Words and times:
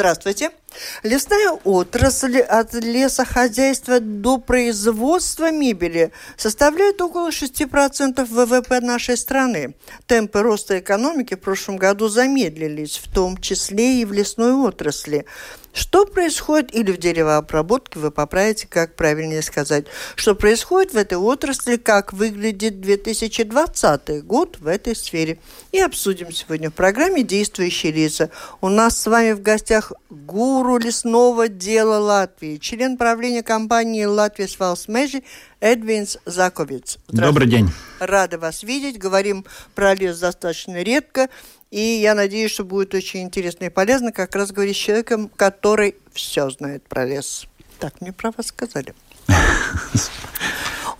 Здравствуйте. 0.00 0.50
Лесная 1.02 1.52
отрасль 1.64 2.38
от 2.38 2.74
лесохозяйства 2.74 4.00
до 4.00 4.38
производства 4.38 5.50
мебели 5.50 6.12
составляет 6.36 7.00
около 7.00 7.30
6% 7.30 8.24
ВВП 8.24 8.80
нашей 8.80 9.16
страны. 9.16 9.74
Темпы 10.06 10.42
роста 10.42 10.78
экономики 10.78 11.34
в 11.34 11.40
прошлом 11.40 11.76
году 11.76 12.08
замедлились, 12.08 12.98
в 12.98 13.12
том 13.12 13.36
числе 13.38 14.02
и 14.02 14.04
в 14.04 14.12
лесной 14.12 14.52
отрасли. 14.52 15.26
Что 15.72 16.04
происходит, 16.04 16.74
или 16.74 16.90
в 16.90 16.98
деревообработке, 16.98 18.00
вы 18.00 18.10
поправите, 18.10 18.66
как 18.68 18.96
правильнее 18.96 19.40
сказать, 19.40 19.86
что 20.16 20.34
происходит 20.34 20.92
в 20.92 20.96
этой 20.96 21.16
отрасли, 21.16 21.76
как 21.76 22.12
выглядит 22.12 22.80
2020 22.80 24.24
год 24.24 24.58
в 24.58 24.66
этой 24.66 24.96
сфере. 24.96 25.38
И 25.70 25.78
обсудим 25.78 26.32
сегодня 26.32 26.70
в 26.70 26.74
программе 26.74 27.22
«Действующие 27.22 27.92
лица». 27.92 28.30
У 28.60 28.68
нас 28.68 29.00
с 29.00 29.06
вами 29.06 29.32
в 29.32 29.42
гостях 29.42 29.92
гуру 30.60 30.76
лесного 30.76 31.48
дела 31.48 31.98
Латвии, 31.98 32.58
член 32.58 32.98
правления 32.98 33.42
компании 33.42 34.04
«Латвия 34.04 34.46
Свалсмежи» 34.46 35.22
Эдвинс 35.58 36.18
Заковец. 36.26 36.98
Добрый 37.08 37.48
день. 37.48 37.70
Рада 37.98 38.36
вас 38.38 38.62
видеть. 38.62 38.98
Говорим 38.98 39.46
про 39.74 39.94
лес 39.94 40.18
достаточно 40.18 40.82
редко. 40.82 41.30
И 41.70 41.80
я 41.80 42.14
надеюсь, 42.14 42.50
что 42.50 42.64
будет 42.64 42.92
очень 42.92 43.22
интересно 43.22 43.64
и 43.64 43.68
полезно 43.70 44.12
как 44.12 44.36
раз 44.36 44.52
говорить 44.52 44.76
с 44.76 44.80
человеком, 44.80 45.30
который 45.34 45.94
все 46.12 46.50
знает 46.50 46.86
про 46.86 47.06
лес. 47.06 47.46
Так, 47.78 48.02
мне 48.02 48.12
про 48.12 48.30
вас 48.36 48.48
сказали. 48.48 48.92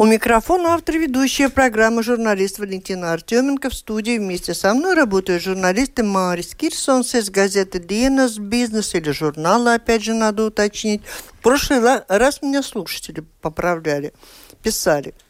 У 0.00 0.06
микрофона 0.06 0.72
автор 0.72 0.96
ведущая 0.96 1.50
программы 1.50 2.02
журналист 2.02 2.58
Валентина 2.58 3.12
Артеменко. 3.12 3.68
В 3.68 3.74
студии 3.74 4.16
вместе 4.16 4.54
со 4.54 4.72
мной 4.72 4.94
работают 4.94 5.42
журналисты 5.42 6.02
Марис 6.02 6.54
Кирсонс 6.54 7.14
из 7.14 7.28
газеты 7.28 7.80
«Диенас 7.80 8.38
Бизнес» 8.38 8.94
или 8.94 9.10
журнала, 9.10 9.74
опять 9.74 10.02
же, 10.02 10.14
надо 10.14 10.46
уточнить. 10.46 11.02
В 11.04 11.42
прошлый 11.42 11.80
раз 12.08 12.40
меня 12.40 12.62
слушатели 12.62 13.22
поправляли, 13.42 14.14
писали– 14.62 15.12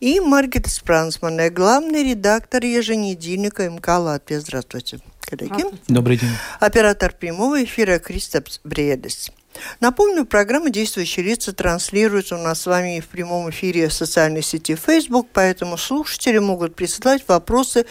и 0.00 0.20
Маргита 0.20 0.70
Спрансман, 0.70 1.38
главный 1.52 2.02
редактор 2.10 2.64
еженедельника 2.64 3.68
МК 3.68 3.98
«Латвия». 3.98 4.40
Здравствуйте, 4.40 5.00
коллеги. 5.20 5.52
Здравствуйте. 5.52 5.84
Добрый 5.88 6.16
день. 6.18 6.30
Оператор 6.60 7.12
прямого 7.12 7.64
эфира 7.64 7.98
Кристопс 7.98 8.60
Бредес. 8.64 9.30
Напомню, 9.80 10.24
программа 10.24 10.70
«Действующие 10.70 11.24
лица» 11.24 11.52
транслируется 11.52 12.36
у 12.36 12.38
нас 12.38 12.62
с 12.62 12.66
вами 12.66 13.00
в 13.00 13.08
прямом 13.08 13.50
эфире 13.50 13.88
в 13.88 13.92
социальной 13.92 14.42
сети 14.42 14.74
Facebook, 14.74 15.28
поэтому 15.32 15.76
слушатели 15.76 16.38
могут 16.38 16.74
присылать 16.74 17.22
вопросы 17.28 17.86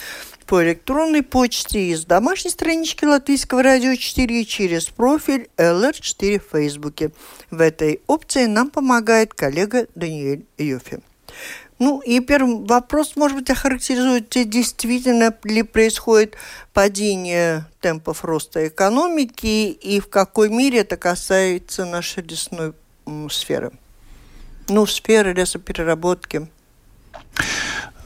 по 0.46 0.62
электронной 0.62 1.22
почте 1.22 1.88
из 1.88 2.04
домашней 2.04 2.50
странички 2.50 3.04
Латвийского 3.04 3.62
радио 3.62 3.94
4 3.94 4.44
через 4.44 4.86
профиль 4.86 5.48
LR4 5.56 6.40
в 6.40 6.52
Фейсбуке. 6.52 7.10
В 7.50 7.60
этой 7.60 8.00
опции 8.06 8.46
нам 8.46 8.70
помогает 8.70 9.34
коллега 9.34 9.86
Даниэль 9.94 10.44
Юфи. 10.56 11.00
Ну 11.78 12.00
и 12.00 12.20
первый 12.20 12.64
вопрос, 12.64 13.16
может 13.16 13.36
быть, 13.36 13.50
охарактеризуете, 13.50 14.44
действительно 14.44 15.34
ли 15.44 15.62
происходит 15.62 16.36
падение 16.72 17.66
темпов 17.80 18.24
роста 18.24 18.66
экономики 18.66 19.70
и 19.70 20.00
в 20.00 20.08
какой 20.08 20.48
мере 20.48 20.80
это 20.80 20.96
касается 20.96 21.84
нашей 21.84 22.22
лесной 22.22 22.72
сферы? 23.30 23.72
Ну, 24.68 24.86
сферы 24.86 25.34
лесопереработки. 25.34 26.48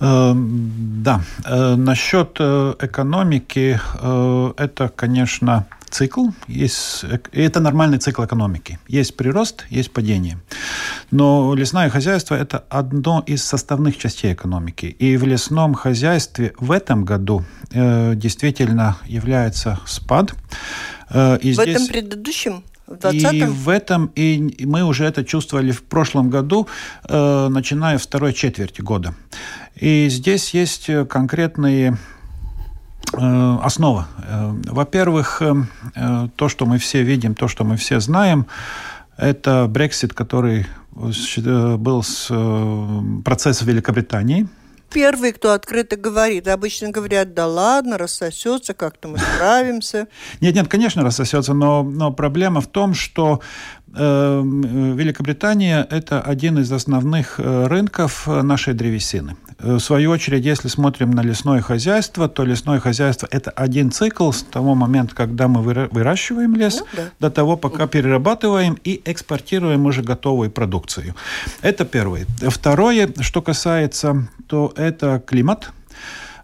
Эм, 0.01 1.03
да, 1.03 1.21
э, 1.45 1.75
насчет 1.77 2.37
э, 2.39 2.75
экономики, 2.81 3.79
э, 4.01 4.53
это, 4.57 4.89
конечно, 4.89 5.67
цикл, 5.91 6.29
есть, 6.49 7.05
и 7.33 7.41
это 7.41 7.61
нормальный 7.61 7.99
цикл 7.99 8.25
экономики. 8.25 8.79
Есть 8.89 9.17
прирост, 9.17 9.67
есть 9.71 9.93
падение. 9.93 10.39
Но 11.11 11.55
лесное 11.55 11.91
хозяйство– 11.91 12.35
это 12.37 12.65
одно 12.69 13.23
из 13.27 13.45
составных 13.45 13.99
частей 13.99 14.33
экономики. 14.33 14.87
И 14.87 15.17
в 15.17 15.27
лесном 15.27 15.75
хозяйстве 15.75 16.53
в 16.59 16.71
этом 16.71 17.05
году 17.05 17.45
э, 17.73 18.15
действительно 18.15 18.97
является 19.07 19.81
спад. 19.87 20.35
Э, 21.11 21.39
и 21.43 21.51
в 21.51 21.55
здесь... 21.55 21.77
этом 21.77 21.87
предыдущем? 21.87 22.65
В 22.87 23.13
и 23.13 23.45
в 23.45 23.69
этом, 23.69 24.11
и 24.17 24.67
мы 24.67 24.83
уже 24.83 25.05
это 25.05 25.25
чувствовали 25.25 25.71
в 25.71 25.83
прошлом 25.85 26.29
году, 26.29 26.67
э, 27.09 27.49
начиная 27.49 27.99
второй 27.99 28.33
четверти 28.33 28.81
года. 28.81 29.15
И 29.77 30.09
здесь 30.09 30.55
есть 30.55 30.91
конкретные 31.09 31.91
Э, 31.93 31.97
основа. 33.13 34.09
Э, 34.27 34.53
во-первых, 34.67 35.43
э, 35.43 36.29
то, 36.37 36.49
что 36.49 36.67
мы 36.67 36.79
все 36.79 37.03
видим, 37.03 37.35
то, 37.35 37.49
что 37.49 37.65
мы 37.65 37.77
все 37.77 38.01
знаем, 38.01 38.47
это 39.17 39.67
Брексит, 39.69 40.15
который 40.15 40.67
был 40.93 42.03
с 42.03 42.27
процесса 43.25 43.65
Великобритании. 43.65 44.49
Первый, 44.93 45.33
кто 45.33 45.53
открыто 45.53 45.97
говорит. 45.97 46.49
Обычно 46.49 46.91
говорят, 46.91 47.33
да 47.33 47.47
ладно, 47.47 47.97
рассосется, 47.97 48.75
как-то 48.75 49.07
мы 49.09 49.19
справимся. 49.19 50.09
Нет, 50.41 50.55
нет, 50.55 50.67
конечно, 50.67 51.03
рассосется, 51.05 51.55
но, 51.55 51.85
но 51.85 52.13
проблема 52.13 52.61
в 52.61 52.67
том, 52.67 52.95
что 52.95 53.41
э, 53.41 53.80
Великобритания– 53.93 55.87
это 55.91 56.21
один 56.21 56.59
из 56.59 56.71
основных 56.71 57.39
рынков 57.39 58.27
нашей 58.27 58.75
древесины. 58.75 59.37
Э, 59.63 59.75
в 59.75 59.81
свою 59.81 60.11
очередь, 60.11 60.45
если 60.45 60.69
смотрим 60.69 61.11
на 61.11 61.23
лесное 61.23 61.61
хозяйство, 61.61 62.29
то 62.29 62.45
лесное 62.45 62.81
хозяйство– 62.81 63.29
это 63.31 63.51
один 63.51 63.91
цикл 63.91 64.31
с 64.31 64.43
того 64.43 64.75
момента, 64.75 65.15
когда 65.15 65.49
мы 65.49 65.63
выращиваем 65.63 66.57
лес, 66.57 66.81
ну, 66.81 66.87
да. 66.97 67.11
до 67.21 67.31
того, 67.31 67.57
пока 67.57 67.87
перерабатываем 67.87 68.79
и 68.85 69.01
экспортируем 69.05 69.87
уже 69.87 70.03
готовую 70.03 70.51
продукцию. 70.51 71.15
Это 71.63 71.85
первое. 71.85 72.27
Второе, 72.49 73.11
что 73.21 73.43
касается, 73.43 74.29
то 74.47 74.73
это 74.77 75.23
климат– 75.25 75.71
Э, 75.80 75.80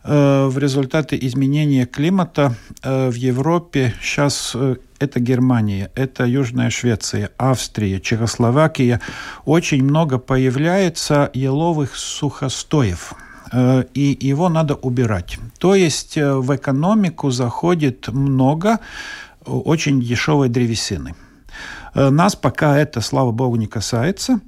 в 0.06 0.58
результате 0.58 1.18
изменения 1.26 1.84
климата 1.86 2.54
э, 2.82 3.10
в 3.10 3.14
Европе 3.14 3.94
сейчас 4.00 4.52
э, 4.54 4.76
это 5.00 5.20
Германия, 5.20 5.90
это 5.94 6.24
Южная 6.24 6.70
Швеция, 6.70 7.30
Австрия, 7.38 8.00
Чехословакия, 8.00 9.00
очень 9.44 9.82
много 9.82 10.18
появляется 10.18 11.30
еловых 11.34 11.96
сухостоев 11.96 13.14
и 13.94 14.18
его 14.20 14.48
надо 14.48 14.74
убирать. 14.74 15.38
То 15.60 15.76
есть 15.76 16.16
в 16.16 16.56
экономику 16.56 17.30
заходит 17.30 18.08
много 18.08 18.80
очень 19.44 20.00
дешевой 20.00 20.48
древесины. 20.48 21.14
Нас 21.94 22.34
пока 22.34 22.76
это, 22.76 23.00
слава 23.00 23.30
богу, 23.30 23.54
не 23.54 23.68
касается. 23.68 24.40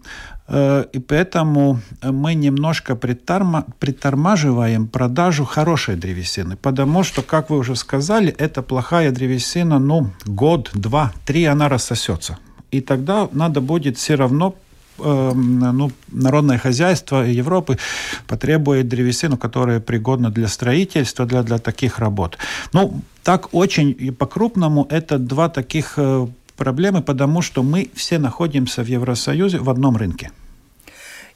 Э, 0.48 0.84
и 0.92 0.98
поэтому 0.98 1.80
мы 2.02 2.34
немножко 2.34 2.96
приторма, 2.96 3.66
притормаживаем 3.78 4.86
продажу 4.86 5.44
хорошей 5.44 5.96
древесины, 5.96 6.56
потому 6.56 7.04
что, 7.04 7.22
как 7.22 7.50
вы 7.50 7.58
уже 7.58 7.76
сказали, 7.76 8.34
это 8.38 8.62
плохая 8.62 9.12
древесина, 9.12 9.78
ну, 9.78 10.10
год, 10.24 10.70
два, 10.74 11.12
три 11.26 11.44
она 11.44 11.68
рассосется. 11.68 12.38
И 12.70 12.80
тогда 12.80 13.28
надо 13.32 13.60
будет 13.60 13.96
все 13.96 14.14
равно 14.14 14.54
эм, 14.98 15.58
ну, 15.58 15.90
народное 16.12 16.58
хозяйство 16.58 17.24
Европы 17.24 17.78
потребует 18.26 18.88
древесину, 18.88 19.36
которая 19.36 19.80
пригодна 19.80 20.30
для 20.30 20.48
строительства, 20.48 21.26
для, 21.26 21.42
для 21.42 21.58
таких 21.58 21.98
работ. 21.98 22.38
Ну, 22.72 23.00
так 23.22 23.48
очень 23.52 23.94
и 23.98 24.10
по-крупному 24.10 24.86
это 24.90 25.18
два 25.18 25.48
таких 25.48 25.94
э, 25.96 26.26
проблемы, 26.58 27.02
потому 27.02 27.40
что 27.40 27.62
мы 27.62 27.90
все 27.94 28.18
находимся 28.18 28.82
в 28.82 28.86
Евросоюзе 28.86 29.58
в 29.58 29.70
одном 29.70 29.96
рынке. 29.96 30.30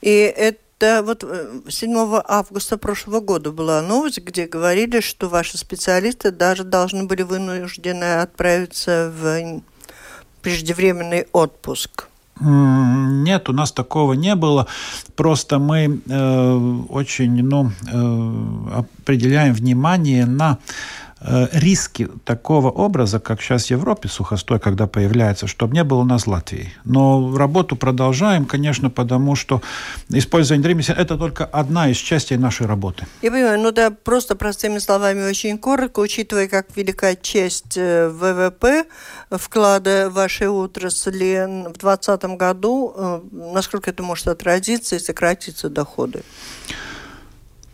И 0.03 0.11
это 0.11 1.03
вот 1.03 1.25
7 1.69 1.91
э, 1.91 2.23
августа 2.29 2.77
прошлого 2.77 3.21
года 3.21 3.53
была 3.53 3.81
новость, 3.81 4.19
где 4.19 4.47
говорили, 4.47 5.01
что 5.01 5.29
ваши 5.29 5.57
специалисты 5.57 6.33
даже 6.33 6.65
должны 6.65 7.05
были 7.05 7.23
вынуждены 7.23 8.21
отправиться 8.21 9.13
в 9.17 9.63
преждевременный 10.43 11.27
отпуск. 11.33 12.09
Нет, 12.41 13.49
у 13.49 13.53
нас 13.53 13.71
такого 13.71 14.15
не 14.15 14.35
было. 14.35 14.67
Просто 15.15 15.61
мы 15.61 16.01
э, 16.05 16.55
очень 16.89 17.43
ну, 17.45 17.71
э, 17.71 18.79
определяем 18.79 19.55
внимание 19.55 20.27
на 20.27 20.59
риски 21.53 22.09
такого 22.25 22.71
образа, 22.71 23.21
как 23.21 23.41
сейчас 23.41 23.67
в 23.67 23.71
Европе 23.71 24.09
сухостой, 24.09 24.59
когда 24.59 24.87
появляется, 24.87 25.47
чтобы 25.47 25.75
не 25.75 25.85
было 25.85 26.01
у 26.01 26.05
нас 26.05 26.27
Латвии. 26.27 26.73
Но 26.85 27.37
работу 27.37 27.77
продолжаем, 27.77 28.45
конечно, 28.45 28.91
потому 28.91 29.37
что 29.37 29.63
использование 30.09 30.69
ремесел– 30.69 30.95
это 30.99 31.17
только 31.17 31.45
одна 31.45 31.89
из 31.89 31.97
частей 31.97 32.39
нашей 32.39 32.67
работы. 32.67 33.07
Я 33.23 33.31
понимаю, 33.31 33.61
ну 33.61 33.73
да, 33.73 33.91
просто 33.91 34.37
простыми 34.37 34.79
словами 34.79 35.23
очень 35.23 35.59
коротко, 35.59 36.01
учитывая, 36.01 36.49
как 36.49 36.77
велика 36.77 37.15
часть 37.15 37.77
э, 37.77 38.09
ВВП 38.09 38.85
вклада 39.31 40.11
вашей 40.11 40.49
отрасли 40.49 41.47
в 41.69 41.79
2020 41.79 42.25
году, 42.37 42.95
э, 42.97 43.21
насколько 43.33 43.91
это 43.91 44.03
может 44.03 44.29
отразиться 44.29 44.97
и 44.97 44.99
сократиться 44.99 45.69
доходы? 45.69 46.23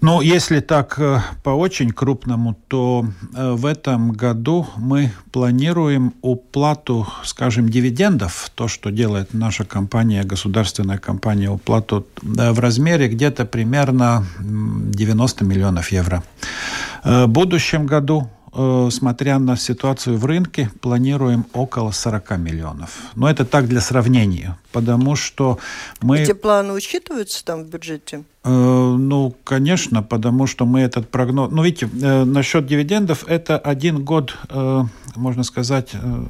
Ну, 0.00 0.20
если 0.20 0.60
так 0.60 0.98
э, 1.00 1.20
по 1.42 1.50
очень 1.50 1.90
крупному, 1.90 2.54
то 2.68 3.04
э, 3.34 3.52
в 3.52 3.66
этом 3.66 4.12
году 4.12 4.66
мы 4.76 5.10
планируем 5.32 6.14
уплату, 6.22 7.08
скажем, 7.24 7.68
дивидендов, 7.68 8.48
то, 8.54 8.68
что 8.68 8.90
делает 8.90 9.34
наша 9.34 9.64
компания, 9.64 10.22
государственная 10.22 10.98
компания, 10.98 11.50
уплату 11.50 12.06
в 12.22 12.60
размере 12.60 13.08
где-то 13.08 13.44
примерно 13.44 14.24
90 14.38 15.44
миллионов 15.44 15.90
евро. 15.90 16.22
Э, 17.02 17.24
в 17.24 17.28
будущем 17.28 17.86
году 17.86 18.28
Э, 18.52 18.88
смотря 18.90 19.38
на 19.38 19.56
ситуацию 19.56 20.16
в 20.16 20.24
рынке, 20.24 20.70
планируем 20.80 21.44
около 21.52 21.90
40 21.90 22.38
миллионов. 22.38 22.98
Но 23.14 23.28
это 23.28 23.44
так 23.44 23.68
для 23.68 23.80
сравнения, 23.80 24.56
потому 24.72 25.16
что 25.16 25.58
мы... 26.00 26.20
Эти 26.20 26.32
планы 26.32 26.72
учитываются 26.72 27.44
там 27.44 27.64
в 27.64 27.68
бюджете? 27.68 28.24
Э, 28.44 28.50
ну, 28.50 29.34
конечно, 29.44 30.02
потому 30.02 30.46
что 30.46 30.64
мы 30.64 30.80
этот 30.80 31.10
прогноз... 31.10 31.50
Ну, 31.50 31.62
видите, 31.62 31.90
э, 32.00 32.24
насчет 32.24 32.66
дивидендов, 32.66 33.24
это 33.28 33.58
один 33.58 34.02
год, 34.04 34.34
э, 34.48 34.82
можно 35.14 35.42
сказать, 35.42 35.90
э, 35.92 36.24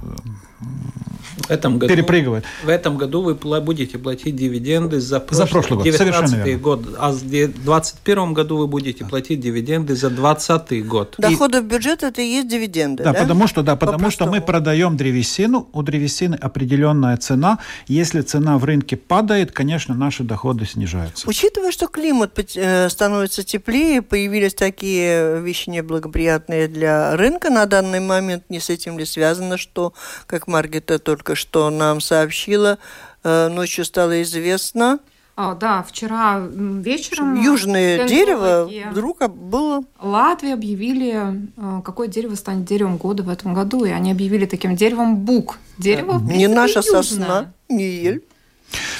в 1.36 1.50
этом 1.50 1.78
году, 1.78 1.92
перепрыгивает. 1.92 2.44
В 2.64 2.68
этом 2.68 2.96
году 2.96 3.22
вы 3.22 3.34
будете 3.34 3.98
платить 3.98 4.36
дивиденды 4.36 5.00
за, 5.00 5.20
прошлый, 5.20 5.46
за 5.46 5.52
прошлый 5.52 5.76
год, 5.78 5.84
19 5.84 6.60
год, 6.60 6.96
а 6.98 7.10
в 7.10 7.20
2021 7.20 8.34
году 8.34 8.56
вы 8.56 8.66
будете 8.66 9.04
платить 9.04 9.40
дивиденды 9.40 9.94
за 9.94 10.10
2020 10.10 10.86
год. 10.86 11.14
Доходы 11.18 11.58
и... 11.58 11.60
в 11.60 11.64
бюджет 11.64 12.02
это 12.02 12.22
и 12.22 12.26
есть 12.26 12.48
дивиденды, 12.48 13.04
да? 13.04 13.12
Да, 13.12 13.20
потому 13.20 13.46
что, 13.46 13.62
да, 13.62 13.76
потому 13.76 14.10
что 14.10 14.26
мы 14.26 14.40
продаем 14.40 14.96
древесину, 14.96 15.68
у 15.72 15.82
древесины 15.82 16.34
определенная 16.34 17.16
цена. 17.16 17.58
Если 17.86 18.20
цена 18.22 18.58
в 18.58 18.64
рынке 18.64 18.96
падает, 18.96 19.52
конечно, 19.52 19.94
наши 19.94 20.24
доходы 20.24 20.66
снижаются. 20.66 21.28
Учитывая, 21.28 21.72
что 21.72 21.86
климат 21.86 22.38
э, 22.56 22.88
становится 22.88 23.42
теплее, 23.42 24.02
появились 24.02 24.54
такие 24.54 25.40
вещи 25.40 25.70
неблагоприятные 25.70 26.68
для 26.68 27.16
рынка 27.16 27.50
на 27.50 27.66
данный 27.66 28.00
момент, 28.00 28.44
не 28.48 28.60
с 28.60 28.70
этим 28.70 28.98
ли 28.98 29.04
связано, 29.04 29.56
что, 29.56 29.92
как 30.26 30.46
Маргита 30.46 30.98
только 31.18 31.34
что 31.34 31.68
нам 31.70 32.00
сообщила, 32.00 32.78
э, 33.24 33.48
ночью 33.48 33.84
стало 33.84 34.22
известно. 34.22 35.00
А, 35.36 35.54
да, 35.54 35.82
вчера 35.82 36.38
вечером... 36.40 37.40
Южное 37.40 38.06
дерево 38.06 38.70
вдруг 38.90 39.28
было... 39.28 39.82
Латвии 40.00 40.52
объявили, 40.52 41.48
э, 41.56 41.82
какое 41.84 42.06
дерево 42.06 42.36
станет 42.36 42.66
деревом 42.66 42.98
года 42.98 43.24
в 43.24 43.28
этом 43.28 43.52
году, 43.52 43.84
и 43.84 43.90
они 43.90 44.12
объявили 44.12 44.46
таким 44.46 44.76
деревом 44.76 45.16
бук. 45.16 45.58
Дерево, 45.76 46.20
да. 46.20 46.34
Не 46.34 46.46
наша 46.46 46.78
южное. 46.78 47.02
сосна, 47.02 47.52
не 47.68 47.84
ель. 47.84 48.22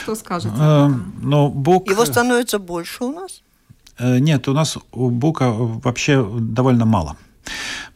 Что 0.03 0.17
скажете? 0.17 0.57
Э, 0.59 0.89
но 1.23 1.49
бук... 1.49 1.89
Его 1.89 2.05
становится 2.05 2.59
больше 2.59 3.05
у 3.05 3.13
нас? 3.13 3.43
Нет, 4.01 4.47
у 4.49 4.53
нас 4.53 4.79
у 4.93 5.11
бука 5.11 5.51
вообще 5.51 6.25
довольно 6.41 6.85
мало. 6.85 7.17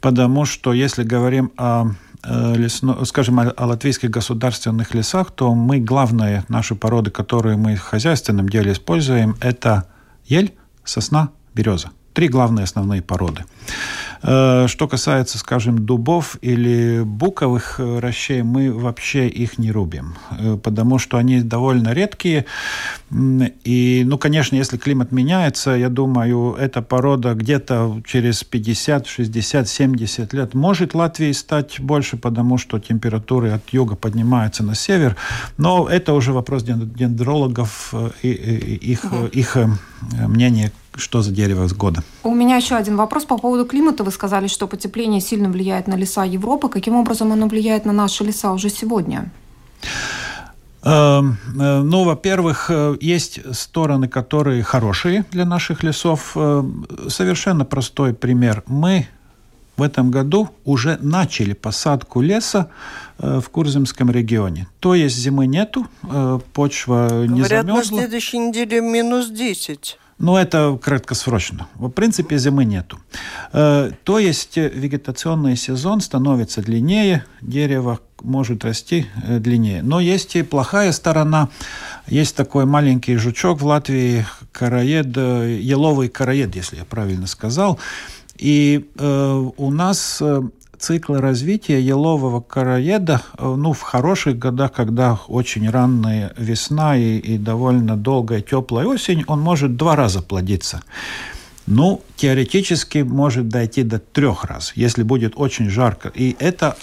Потому 0.01 0.47
что 0.47 0.73
если 0.73 1.05
говорим 1.05 1.53
о 1.57 1.87
Э, 1.87 1.95
лесно, 2.25 3.05
скажем, 3.05 3.41
о 3.41 3.67
латвийских 3.67 4.11
государственных 4.11 4.95
лесах, 4.95 5.31
то 5.31 5.55
мы 5.55 5.81
главные 5.81 6.45
наши 6.49 6.75
породы, 6.75 7.11
которые 7.11 7.57
мы 7.57 7.77
в 7.77 7.83
хозяйственном 7.83 8.49
деле 8.49 8.73
используем, 8.73 9.37
это 9.41 9.89
ель, 10.25 10.55
сосна, 10.85 11.31
береза. 11.55 11.91
Три 12.13 12.29
главные 12.29 12.65
основные 12.65 13.03
породы. 13.03 13.45
Э, 14.23 14.67
что 14.69 14.87
касается, 14.87 15.39
скажем, 15.39 15.85
дубов 15.85 16.37
или 16.43 17.03
буковых 17.03 17.77
э, 17.79 17.99
рощей, 17.99 18.43
мы 18.43 18.73
вообще 18.73 19.29
их 19.29 19.59
не 19.59 19.73
рубим, 19.73 20.15
э, 20.31 20.57
потому 20.63 20.99
что 20.99 21.17
они 21.17 21.43
довольно 21.43 21.93
редкие. 21.93 22.47
И, 23.11 24.03
ну, 24.07 24.19
конечно, 24.19 24.55
если 24.55 24.77
климат 24.77 25.13
меняется, 25.13 25.73
я 25.73 25.89
думаю, 25.89 26.55
эта 26.59 26.83
порода 26.83 27.35
где-то 27.35 28.01
через 28.07 28.45
50, 28.45 29.07
60, 29.07 29.69
70 29.69 30.33
лет 30.33 30.55
может 30.55 30.95
Латвии 30.95 31.33
стать 31.33 31.81
больше, 31.81 32.17
потому 32.17 32.59
что 32.59 32.79
температуры 32.79 33.51
от 33.51 33.69
юга 33.71 33.97
поднимаются 33.97 34.63
на 34.63 34.75
север. 34.75 35.17
Но 35.59 35.89
это 35.89 36.15
уже 36.15 36.33
вопрос 36.33 36.63
дендрологов 36.63 37.93
и 38.23 38.29
их, 38.31 39.05
угу. 39.05 39.27
их 39.27 39.57
мнение 40.13 40.71
что 40.97 41.23
за 41.23 41.31
дерево 41.31 41.67
с 41.67 41.73
года. 41.73 42.03
У 42.23 42.35
меня 42.35 42.57
еще 42.57 42.75
один 42.75 42.97
вопрос 42.97 43.25
по 43.25 43.39
поводу 43.39 43.65
климата. 43.65 44.05
Вы 44.05 44.11
сказали, 44.11 44.47
что 44.47 44.67
потепление 44.67 45.21
сильно 45.21 45.49
влияет 45.49 45.87
на 45.87 45.95
леса 45.95 46.25
Европы. 46.25 46.69
Каким 46.69 46.95
образом 46.97 47.33
оно 47.33 47.47
влияет 47.47 47.85
на 47.85 47.93
наши 47.93 48.25
леса 48.25 48.53
уже 48.53 48.71
сегодня? 48.71 49.31
Эм, 50.85 51.39
э, 51.61 51.81
ну, 51.83 52.05
во-первых, 52.05 52.67
э, 52.69 52.97
есть 53.01 53.41
стороны, 53.55 54.09
которые 54.09 54.63
хорошие 54.65 55.25
для 55.31 55.45
наших 55.45 55.85
лесов. 55.85 56.33
Э, 56.35 56.65
совершенно 57.09 57.65
простой 57.65 58.15
пример. 58.15 58.65
Мы 58.67 59.07
в 59.77 59.83
этом 59.83 60.11
году 60.11 60.49
уже 60.65 60.99
начали 61.01 61.55
посадку 61.55 62.21
леса 62.21 62.69
в 63.19 63.43
Курземском 63.51 64.11
регионе. 64.11 64.67
То 64.81 64.95
есть 64.95 65.17
зимы 65.17 65.47
нету, 65.47 65.87
почва 66.53 67.09
Говорят, 67.09 67.31
не 67.31 67.43
замерзла. 67.43 67.63
Говорят, 67.63 67.91
на 67.91 67.99
следующей 67.99 68.39
неделе 68.39 68.81
минус 68.83 69.31
10. 69.31 69.99
Но 70.23 70.39
это 70.39 70.79
краткосрочно. 70.81 71.67
В 71.75 71.89
принципе, 71.91 72.39
зимы 72.39 72.65
нету. 72.65 73.01
Э, 73.53 73.91
то 74.05 74.21
есть 74.21 74.57
э, 74.57 74.71
вегетационный 74.73 75.57
сезон 75.57 76.01
становится 76.01 76.63
длиннее, 76.63 77.25
дерево 77.41 77.99
может 78.23 78.65
расти 78.65 79.09
э, 79.27 79.41
длиннее. 79.41 79.83
Но 79.83 79.99
есть 79.99 80.37
и 80.37 80.45
плохая 80.45 80.93
сторона. 80.93 81.49
Есть 82.07 82.37
такой 82.37 82.67
маленький 82.67 83.17
жучок 83.17 83.61
в 83.61 83.67
Латвии, 83.67 84.25
караед, 84.53 85.17
еловый 85.17 86.09
караед, 86.09 86.55
если 86.55 86.77
я 86.77 86.85
правильно 86.85 87.27
сказал. 87.27 87.81
И 88.37 88.89
э, 88.97 89.51
у 89.57 89.71
нас 89.73 90.23
циклы 90.83 91.21
развития 91.21 91.81
елового 91.81 92.41
короеда, 92.41 93.23
э, 93.39 93.55
ну, 93.57 93.73
в 93.73 93.81
хороших 93.81 94.39
годах, 94.39 94.73
когда 94.73 95.19
очень 95.29 95.71
ранняя 95.71 96.33
весна 96.37 96.97
и, 96.97 97.19
и 97.19 97.39
довольно 97.39 97.97
долгая 97.97 98.41
теплая 98.41 98.87
осень, 98.87 99.25
он 99.29 99.41
может 99.41 99.77
два 99.77 99.97
раза 99.97 100.23
плодиться. 100.23 100.83
Ну, 101.67 102.03
теоретически 102.17 102.99
может 102.99 103.49
дойти 103.49 103.85
до 103.85 104.01
трех 104.01 104.45
раз, 104.45 104.73
если 104.75 105.05
будет 105.05 105.35
очень 105.37 105.71
жарко. 105.71 106.11
И 106.15 106.37
это 106.41 106.77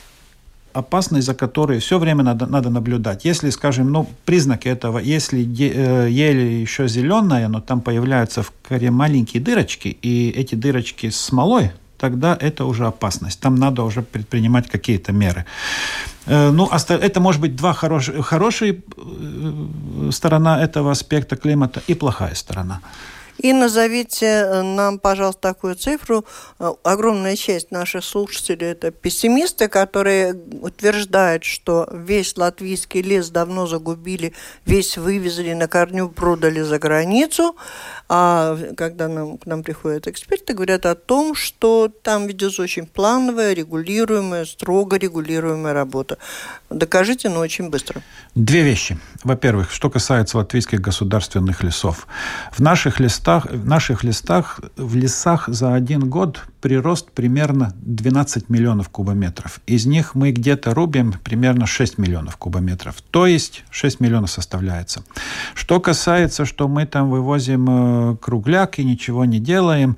опасность, 0.72 1.26
за 1.26 1.36
которой 1.36 1.80
все 1.80 2.00
время 2.00 2.24
надо, 2.24 2.46
надо 2.46 2.70
наблюдать. 2.70 3.26
Если, 3.26 3.50
скажем, 3.50 3.92
ну, 3.92 4.08
признаки 4.26 4.70
этого, 4.70 5.00
если 5.00 5.42
э, 5.42 6.10
еле 6.10 6.62
еще 6.62 6.88
зеленая, 6.88 7.50
но 7.50 7.60
там 7.60 7.82
появляются 7.82 8.44
в 8.44 8.54
коре 8.68 8.92
маленькие 8.92 9.44
дырочки, 9.44 9.90
и 10.02 10.30
эти 10.30 10.56
дырочки 10.56 11.10
с 11.10 11.20
смолой, 11.20 11.72
тогда 12.00 12.38
это 12.40 12.66
уже 12.66 12.88
опасность. 12.88 13.40
Там 13.40 13.56
надо 13.56 13.84
уже 13.84 14.02
предпринимать 14.02 14.70
какие-то 14.70 15.12
меры. 15.12 15.46
Э, 16.26 16.52
ну, 16.52 16.70
это 16.88 17.20
может 17.20 17.42
быть 17.42 17.56
два 17.56 17.74
хорошие, 17.74 18.22
хорошие 18.24 18.72
э, 18.74 20.12
сторона 20.12 20.64
этого 20.64 20.92
аспекта 20.92 21.36
климата 21.36 21.82
и 21.88 21.96
плохая 21.96 22.36
сторона. 22.36 22.80
И 23.40 23.54
назовите 23.54 24.26
э, 24.26 24.62
нам, 24.64 25.00
пожалуйста, 25.00 25.42
такую 25.42 25.76
цифру. 25.76 26.26
Э, 26.60 26.74
огромная 26.84 27.38
часть 27.38 27.72
наших 27.72 28.04
слушателей– 28.04 28.68
это 28.72 28.92
пессимисты, 28.92 29.70
которые 29.70 30.34
утверждают, 30.62 31.46
что 31.46 31.88
весь 31.92 32.36
латвийский 32.38 33.02
лес 33.02 33.30
давно 33.30 33.66
загубили, 33.66 34.34
весь 34.66 34.98
вывезли, 34.98 35.54
на 35.54 35.68
корню 35.68 36.10
продали 36.10 36.62
за 36.62 36.80
границу. 36.80 37.56
А 38.10 38.58
когда 38.76 39.08
нам, 39.08 39.38
к 39.38 39.46
нам 39.46 39.64
приходят 39.64 40.08
эксперты, 40.08 40.54
говорят 40.54 40.86
о 40.86 40.96
том, 40.96 41.34
что 41.34 41.90
там 42.04 42.28
ведется 42.28 42.62
очень 42.62 42.88
плановая, 42.88 43.54
регулируемая, 43.54 44.46
строго 44.46 44.98
регулируемая 44.98 45.74
работа. 45.74 46.18
Докажите, 46.70 47.30
но 47.30 47.40
очень 47.40 47.70
быстро. 47.70 48.02
Две 48.36 48.64
вещи. 48.64 48.98
Во-первых, 49.24 49.72
что 49.72 49.90
касается 49.90 50.38
латвийских 50.38 50.82
государственных 50.82 51.64
лесов. 51.64 52.08
В 52.52 52.60
наших 52.60 53.00
листах, 53.30 53.52
в 53.52 53.66
наших 53.68 54.04
листах, 54.04 54.60
в 54.76 54.96
лесах 54.96 55.48
за 55.48 55.76
один 55.76 56.10
год 56.10 56.42
прирост 56.62 57.12
примерно 57.12 57.74
12 57.82 58.50
миллионов 58.50 58.90
кубометров. 58.90 59.62
Из 59.68 59.86
них 59.86 60.16
мы 60.16 60.32
где-то 60.32 60.74
рубим 60.74 61.14
примерно 61.24 61.66
6 61.66 61.98
миллионов 61.98 62.38
кубометров. 62.38 62.96
То 63.12 63.28
есть 63.28 63.64
6 63.70 64.00
миллионов 64.00 64.32
составляется. 64.32 65.04
Что 65.54 65.80
касается, 65.80 66.46
что 66.46 66.68
мы 66.68 66.86
там 66.86 67.10
вывозим 67.10 67.68
э, 67.70 68.18
кругляк 68.18 68.80
и 68.80 68.84
ничего 68.84 69.26
не 69.26 69.40
делаем, 69.40 69.98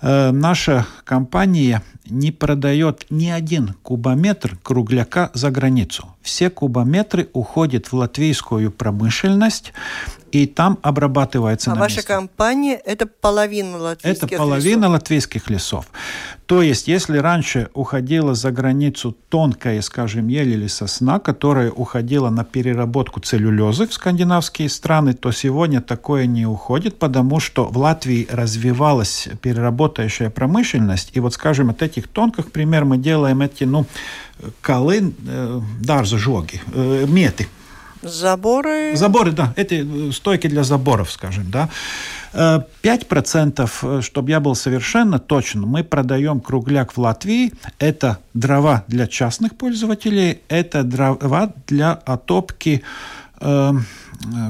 Э, 0.00 0.30
наша 0.30 0.86
компания 1.04 1.82
не 2.08 2.30
продает 2.30 3.06
ни 3.10 3.28
один 3.28 3.74
кубометр 3.82 4.56
кругляка 4.62 5.30
за 5.34 5.50
границу. 5.50 6.14
Все 6.28 6.50
кубометры 6.50 7.28
уходят 7.32 7.86
в 7.88 7.94
латвийскую 7.94 8.70
промышленность, 8.70 9.72
и 10.30 10.46
там 10.46 10.78
обрабатывается 10.82 11.72
а 11.72 11.74
на 11.74 11.80
ваша 11.80 11.96
месте. 11.96 12.08
компания– 12.08 12.74
это 12.84 13.06
половина 13.06 13.78
латвийских 13.78 14.24
Это 14.24 14.36
половина 14.36 14.80
лесов. 14.80 14.92
латвийских 14.92 15.50
лесов. 15.50 15.86
То 16.44 16.62
есть, 16.62 16.88
если 16.88 17.18
раньше 17.18 17.68
уходила 17.74 18.34
за 18.34 18.50
границу 18.50 19.16
тонкая, 19.28 19.80
скажем, 19.82 20.28
ель 20.28 20.50
или 20.50 20.66
сосна, 20.66 21.18
которая 21.18 21.70
уходила 21.70 22.30
на 22.30 22.44
переработку 22.44 23.20
целлюлезы 23.20 23.86
в 23.86 23.92
скандинавские 23.92 24.68
страны, 24.68 25.14
то 25.14 25.30
сегодня 25.32 25.80
такое 25.80 26.26
не 26.26 26.46
уходит, 26.46 26.98
потому 26.98 27.40
что 27.40 27.64
в 27.64 27.78
Латвии 27.78 28.26
развивалась 28.30 29.28
переработающая 29.40 30.30
промышленность. 30.30 31.10
И 31.14 31.20
вот, 31.20 31.34
скажем, 31.34 31.70
от 31.70 31.82
этих 31.82 32.08
тонких 32.08 32.50
пример 32.50 32.84
мы 32.84 32.98
делаем 32.98 33.40
эти, 33.40 33.64
ну, 33.64 33.86
колы, 34.60 35.12
э, 35.26 35.60
дарза 35.80 36.18
жоги, 36.18 36.60
э, 36.72 37.06
меты– 37.08 37.48
Заборы? 38.02 38.96
Заборы, 38.96 39.32
да. 39.32 39.52
Это 39.56 39.74
э, 39.74 40.12
стойки 40.12 40.46
для 40.46 40.62
заборов, 40.62 41.10
скажем, 41.10 41.50
да. 41.50 41.68
5%, 42.32 43.70
э, 43.82 44.00
чтобы 44.02 44.30
я 44.30 44.40
был 44.40 44.54
совершенно 44.54 45.18
точен, 45.18 45.62
мы 45.62 45.82
продаем 45.82 46.40
кругляк 46.40 46.96
в 46.96 46.98
Латвии. 46.98 47.52
Это 47.78 48.18
дрова 48.34 48.84
для 48.86 49.06
частных 49.06 49.56
пользователей, 49.56 50.42
это 50.48 50.84
дрова 50.84 51.52
для 51.66 51.92
отопки 51.92 52.82
э, 53.40 53.72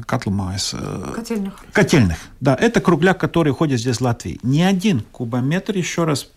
котлмайс. 0.06 0.74
Котельных. 1.14 1.64
Котельных, 1.72 2.18
да. 2.40 2.54
Это 2.54 2.80
кругляк, 2.80 3.18
который 3.18 3.52
уходит 3.52 3.80
здесь 3.80 3.98
в 3.98 4.02
Латвии. 4.02 4.38
Ни 4.42 4.60
один 4.60 5.04
кубометр, 5.12 5.76
еще 5.76 6.04
раз, 6.04 6.28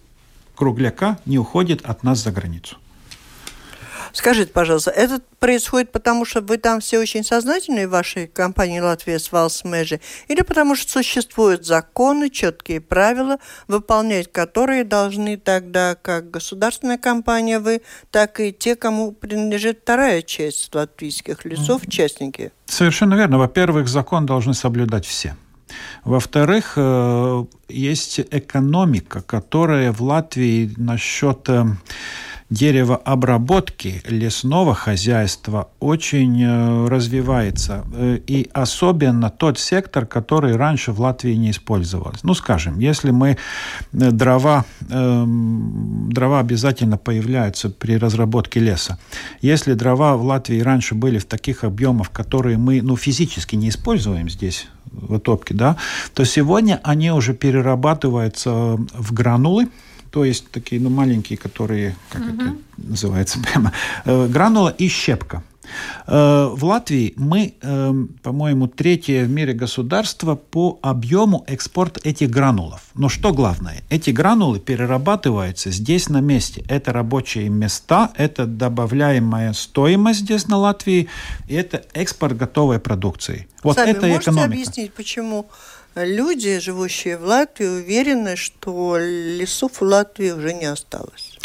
кругляка 0.55 1.17
не 1.25 1.39
уходит 1.39 1.81
от 1.83 2.03
нас 2.03 2.19
за 2.23 2.31
границу. 2.31 2.77
Скажите, 4.13 4.51
пожалуйста, 4.51 4.91
это 4.91 5.21
происходит 5.39 5.91
потому, 5.91 6.25
что 6.25 6.41
вы 6.41 6.57
там 6.57 6.79
все 6.79 6.99
очень 6.99 7.23
сознательные 7.23 7.87
в 7.87 7.91
вашей 7.91 8.27
компании 8.27 8.79
«Латвия 8.79 9.19
с 9.19 9.31
Валсмежи» 9.31 9.99
или 10.27 10.41
потому, 10.41 10.75
что 10.75 10.91
существуют 10.91 11.65
законы, 11.65 12.29
четкие 12.29 12.81
правила, 12.81 13.37
выполнять 13.67 14.31
которые 14.31 14.83
должны 14.83 15.37
тогда 15.37 15.95
как 15.95 16.29
государственная 16.29 16.97
компания 16.97 17.59
вы, 17.59 17.81
так 18.11 18.39
и 18.39 18.51
те, 18.51 18.75
кому 18.75 19.11
принадлежит 19.11 19.79
вторая 19.83 20.21
часть 20.21 20.73
латвийских 20.73 21.45
лесов, 21.45 21.83
частники? 21.87 22.51
Совершенно 22.65 23.15
верно. 23.15 23.37
Во-первых, 23.37 23.87
закон 23.87 24.25
должны 24.25 24.53
соблюдать 24.53 25.05
все. 25.05 25.35
Во-вторых, 26.03 26.73
э, 26.75 27.45
есть 27.69 28.19
экономика, 28.19 29.21
которая 29.21 29.91
в 29.91 30.01
Латвии 30.01 30.73
насчет 30.77 31.47
э, 31.49 31.65
деревообработки 32.51 34.03
лесного 34.07 34.75
хозяйства 34.75 35.69
очень 35.79 36.43
э, 36.43 36.87
развивается. 36.87 37.85
Э, 37.93 38.19
и 38.27 38.49
особенно 38.51 39.29
тот 39.29 39.57
сектор, 39.57 40.05
который 40.05 40.57
раньше 40.57 40.91
в 40.91 40.99
Латвии 40.99 41.33
не 41.33 41.51
использовался. 41.51 42.19
Ну, 42.23 42.33
скажем, 42.33 42.77
если 42.77 43.11
мы 43.11 43.29
э, 43.29 43.37
дрова, 43.91 44.65
эм, 44.89 46.09
дрова 46.11 46.39
обязательно 46.39 46.97
появляются 46.97 47.69
при 47.69 47.97
разработке 47.97 48.59
леса. 48.59 48.99
Если 49.41 49.73
дрова 49.73 50.17
в 50.17 50.25
Латвии 50.25 50.59
раньше 50.59 50.93
были 50.93 51.19
в 51.19 51.25
таких 51.25 51.63
объемах, 51.63 52.11
которые 52.11 52.57
мы 52.57 52.81
ну, 52.81 52.97
физически 52.97 53.55
не 53.55 53.69
используем 53.69 54.29
здесь, 54.29 54.67
в 54.91 55.19
топке, 55.19 55.53
да, 55.53 55.77
то 56.13 56.25
сегодня 56.25 56.81
они 56.83 57.11
уже 57.11 57.33
перерабатываются 57.33 58.51
в 58.93 59.13
гранулы, 59.13 59.69
то 60.11 60.25
есть 60.25 60.51
такие 60.51 60.81
ну, 60.81 60.89
маленькие, 60.89 61.37
которые, 61.37 61.95
как 62.09 62.21
угу. 62.21 62.33
это 62.33 62.55
называется 62.77 63.39
прямо, 63.51 63.71
э, 64.05 64.27
гранула 64.27 64.69
и 64.69 64.87
щепка. 64.87 65.43
Э, 66.07 66.49
в 66.51 66.63
Латвии 66.65 67.13
мы, 67.15 67.53
э, 67.61 67.93
по-моему, 68.21 68.67
третье 68.67 69.23
в 69.23 69.29
мире 69.29 69.53
государство 69.53 70.35
по 70.35 70.79
объему 70.81 71.43
экспорта 71.47 72.01
этих 72.03 72.29
гранулов. 72.29 72.81
Но 72.93 73.09
что 73.09 73.33
главное, 73.33 73.83
эти 73.89 74.09
гранулы 74.09 74.59
перерабатываются 74.59 75.71
здесь 75.71 76.09
на 76.09 76.21
месте. 76.21 76.63
Это 76.67 76.91
рабочие 76.91 77.49
места, 77.49 78.11
это 78.15 78.45
добавляемая 78.45 79.53
стоимость 79.53 80.21
здесь 80.21 80.47
на 80.47 80.57
Латвии, 80.57 81.07
и 81.47 81.55
это 81.55 81.83
экспорт 81.93 82.37
готовой 82.37 82.79
продукции. 82.79 83.47
Вот 83.63 83.75
Сами 83.75 83.91
это 83.91 84.07
можете 84.07 84.31
экономика. 84.31 84.45
объяснить, 84.53 84.93
почему 84.93 85.47
люди, 85.95 86.59
живущие 86.59 87.17
в 87.17 87.23
Латвии, 87.23 87.65
уверены, 87.65 88.35
что 88.35 88.97
лесов 88.97 89.81
в 89.81 89.81
Латвии 89.81 90.31
уже 90.31 90.53
не 90.53 90.65
осталось. 90.65 91.37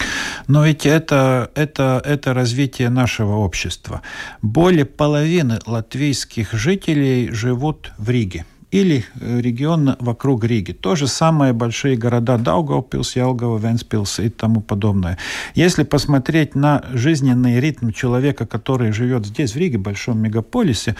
Но 0.46 0.64
ведь 0.64 0.86
это, 0.86 1.50
это, 1.54 2.00
это 2.04 2.34
развитие 2.34 2.88
нашего 2.88 3.36
общества. 3.36 4.02
Более 4.42 4.84
половины 4.84 5.58
латвийских 5.66 6.52
жителей 6.52 7.30
живут 7.32 7.92
в 7.98 8.10
Риге 8.10 8.44
или 8.70 9.04
э, 9.20 9.40
регион 9.40 9.96
вокруг 10.00 10.44
Риги. 10.44 10.72
То 10.72 10.96
же 10.96 11.06
самое 11.06 11.52
большие 11.52 11.96
города 11.96 12.36
Даугавпилс, 12.36 13.16
Ялгова, 13.16 13.58
Венспилс 13.58 14.20
и 14.20 14.28
тому 14.28 14.60
подобное. 14.60 15.18
Если 15.54 15.84
посмотреть 15.84 16.54
на 16.54 16.84
жизненный 16.92 17.60
ритм 17.60 17.90
человека, 17.90 18.46
который 18.46 18.92
живет 18.92 19.26
здесь, 19.26 19.52
в 19.52 19.56
Риге, 19.56 19.78
большом 19.78 20.18
мегаполисе, 20.20 20.96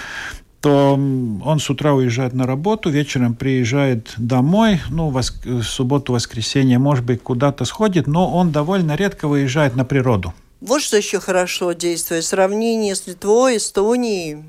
то 0.60 0.94
он 0.94 1.58
с 1.60 1.70
утра 1.70 1.92
уезжает 1.92 2.32
на 2.32 2.46
работу, 2.46 2.90
вечером 2.90 3.34
приезжает 3.34 4.14
домой, 4.16 4.80
ну, 4.90 5.10
вос... 5.10 5.32
субботу, 5.62 6.12
воскресенье, 6.12 6.78
может 6.78 7.04
быть, 7.04 7.22
куда-то 7.22 7.64
сходит, 7.64 8.06
но 8.06 8.34
он 8.34 8.52
довольно 8.52 8.96
редко 8.96 9.28
выезжает 9.28 9.76
на 9.76 9.84
природу. 9.84 10.34
Вот 10.60 10.80
что 10.80 10.96
еще 10.96 11.20
хорошо 11.20 11.72
действует. 11.72 12.25
Сравнение 12.25 12.94
с 12.94 13.06
Литвой, 13.06 13.58
Эстонией, 13.58 14.42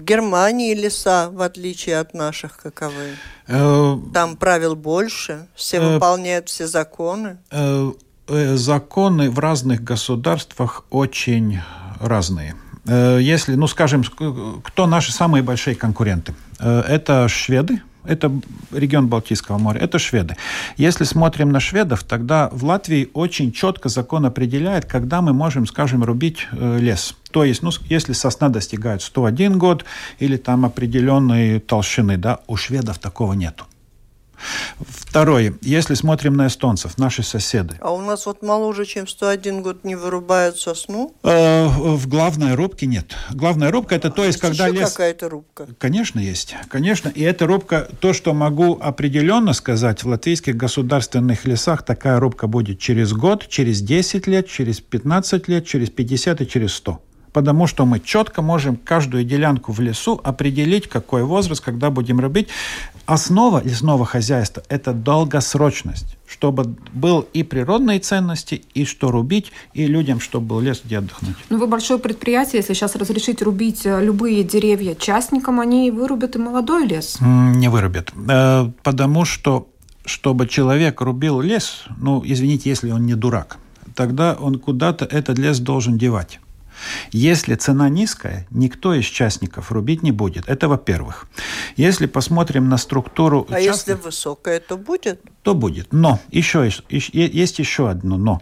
Германии 0.00 0.74
леса, 0.74 1.30
в 1.30 1.40
отличие 1.40 1.98
от 1.98 2.12
наших, 2.12 2.56
каковы? 2.56 3.16
Э, 3.46 3.96
Там 4.12 4.36
правил 4.36 4.74
больше, 4.74 5.46
все 5.54 5.76
э, 5.76 5.94
выполняют 5.94 6.48
все 6.48 6.66
законы. 6.66 7.38
Э, 7.50 7.92
законы 8.56 9.30
в 9.30 9.38
разных 9.38 9.84
государствах 9.84 10.84
очень 10.90 11.60
разные. 12.00 12.56
Э, 12.86 13.18
если, 13.20 13.54
ну, 13.54 13.66
скажем, 13.66 14.04
кто 14.04 14.86
наши 14.86 15.12
самые 15.12 15.42
большие 15.42 15.76
конкуренты? 15.76 16.34
Э, 16.58 16.80
это 16.80 17.28
шведы, 17.28 17.80
это 18.04 18.30
регион 18.70 19.08
Балтийского 19.08 19.58
моря, 19.58 19.80
это 19.80 19.98
шведы. 19.98 20.36
Если 20.76 21.04
смотрим 21.04 21.50
на 21.50 21.60
шведов, 21.60 22.04
тогда 22.04 22.48
в 22.52 22.64
Латвии 22.64 23.08
очень 23.14 23.52
четко 23.52 23.88
закон 23.88 24.26
определяет, 24.26 24.84
когда 24.84 25.22
мы 25.22 25.32
можем, 25.32 25.66
скажем, 25.66 26.04
рубить 26.04 26.46
э, 26.52 26.78
лес. 26.78 27.16
То 27.30 27.44
есть, 27.44 27.62
ну, 27.62 27.70
если 27.88 28.12
сосна 28.12 28.48
достигает 28.48 29.02
101 29.02 29.58
год 29.58 29.84
или 30.18 30.36
там 30.36 30.64
определенной 30.64 31.60
толщины, 31.60 32.16
да, 32.16 32.40
у 32.46 32.56
шведов 32.56 32.98
такого 32.98 33.32
нету. 33.32 33.64
Второе. 34.78 35.54
Если 35.62 35.94
смотрим 35.94 36.36
на 36.36 36.48
эстонцев, 36.48 36.98
наши 36.98 37.22
соседы. 37.22 37.76
А 37.80 37.92
у 37.92 38.00
нас 38.00 38.26
вот 38.26 38.42
моложе, 38.42 38.84
чем 38.84 39.06
101 39.06 39.62
год, 39.62 39.84
не 39.84 39.94
вырубают 39.94 40.58
сосну? 40.58 41.14
Э, 41.22 41.66
в 41.66 42.08
главной 42.08 42.54
рубке 42.54 42.86
нет. 42.86 43.14
Главная 43.30 43.70
рубка 43.70 43.94
это 43.94 44.08
а 44.08 44.10
то 44.10 44.24
есть, 44.24 44.40
когда 44.40 44.68
лес... 44.68 44.90
какая-то 44.90 45.28
рубка? 45.28 45.68
Конечно, 45.78 46.18
есть. 46.18 46.54
Конечно. 46.68 47.08
И 47.08 47.22
эта 47.22 47.46
рубка, 47.46 47.88
то, 48.00 48.12
что 48.12 48.34
могу 48.34 48.78
определенно 48.80 49.52
сказать, 49.52 50.02
в 50.02 50.08
латвийских 50.08 50.56
государственных 50.56 51.44
лесах 51.44 51.84
такая 51.84 52.18
рубка 52.18 52.46
будет 52.46 52.78
через 52.78 53.12
год, 53.12 53.46
через 53.48 53.80
10 53.80 54.26
лет, 54.26 54.48
через 54.48 54.80
15 54.80 55.48
лет, 55.48 55.66
через 55.66 55.90
50 55.90 56.40
и 56.40 56.48
через 56.48 56.74
100 56.74 57.00
потому 57.34 57.66
что 57.66 57.84
мы 57.84 58.00
четко 58.00 58.40
можем 58.42 58.76
каждую 58.76 59.24
делянку 59.24 59.72
в 59.72 59.80
лесу 59.80 60.18
определить, 60.24 60.88
какой 60.88 61.24
возраст, 61.24 61.62
когда 61.62 61.90
будем 61.90 62.20
рубить. 62.20 62.48
Основа 63.06 63.60
лесного 63.62 64.06
хозяйства– 64.06 64.62
это 64.68 64.92
долгосрочность, 64.92 66.16
чтобы 66.26 66.76
был 66.92 67.26
и 67.34 67.42
природные 67.42 67.98
ценности, 67.98 68.62
и 68.72 68.84
что 68.86 69.10
рубить, 69.10 69.52
и 69.74 69.86
людям, 69.86 70.20
чтобы 70.20 70.46
был 70.46 70.60
лес, 70.60 70.80
где 70.84 70.98
отдохнуть. 70.98 71.36
Ну, 71.50 71.58
вы 71.58 71.66
большое 71.66 71.98
предприятие, 71.98 72.60
если 72.60 72.72
сейчас 72.72 72.94
разрешить 72.94 73.42
рубить 73.42 73.84
э, 73.84 74.02
любые 74.02 74.44
деревья 74.44 74.94
частникам, 74.94 75.58
они 75.60 75.90
вырубят 75.90 76.36
и 76.36 76.38
молодой 76.38 76.86
лес? 76.86 77.18
Не 77.20 77.68
вырубят, 77.68 78.12
э, 78.28 78.70
потому 78.84 79.24
что 79.24 79.66
чтобы 80.06 80.46
человек 80.46 81.00
рубил 81.00 81.40
лес, 81.40 81.84
ну, 81.96 82.22
извините, 82.24 82.70
если 82.70 82.92
он 82.92 83.06
не 83.06 83.14
дурак, 83.14 83.58
тогда 83.96 84.36
он 84.38 84.58
куда-то 84.58 85.04
этот 85.04 85.38
лес 85.38 85.58
должен 85.58 85.98
девать. 85.98 86.38
Если 87.12 87.54
цена 87.54 87.88
низкая, 87.88 88.46
никто 88.50 88.94
из 88.94 89.04
частников 89.04 89.70
рубить 89.70 90.02
не 90.02 90.12
будет. 90.12 90.48
Это 90.48 90.68
во-первых. 90.68 91.26
Если 91.76 92.06
посмотрим 92.06 92.68
на 92.68 92.78
структуру... 92.78 93.46
А 93.50 93.60
частных, 93.60 93.74
если 93.74 93.92
высокая, 93.94 94.60
то 94.60 94.76
будет? 94.76 95.20
То 95.42 95.54
будет. 95.54 95.92
Но 95.92 96.20
еще 96.30 96.70
есть 96.88 97.58
еще 97.58 97.90
одно 97.90 98.16
но. 98.16 98.40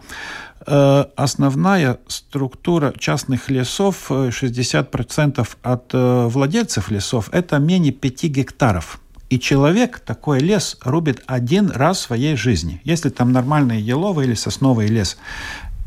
Э, 0.67 1.07
основная 1.17 1.99
структура 2.07 2.95
частных 2.99 3.51
лесов, 3.51 4.11
60% 4.11 5.41
э, 5.41 5.45
от 5.63 5.91
э, 5.93 6.27
владельцев 6.29 6.91
лесов, 6.91 7.29
это 7.33 7.59
менее 7.59 7.93
5 7.93 8.25
гектаров. 8.25 9.01
И 9.29 9.41
человек 9.41 9.99
такой 9.99 10.41
лес 10.41 10.77
рубит 10.83 11.23
один 11.27 11.71
раз 11.71 11.99
в 11.99 12.03
своей 12.03 12.37
жизни. 12.37 12.81
Если 12.85 13.09
там 13.09 13.33
нормальный 13.33 13.81
еловый 13.81 14.27
или 14.27 14.35
сосновый 14.35 14.87
лес, 14.87 15.17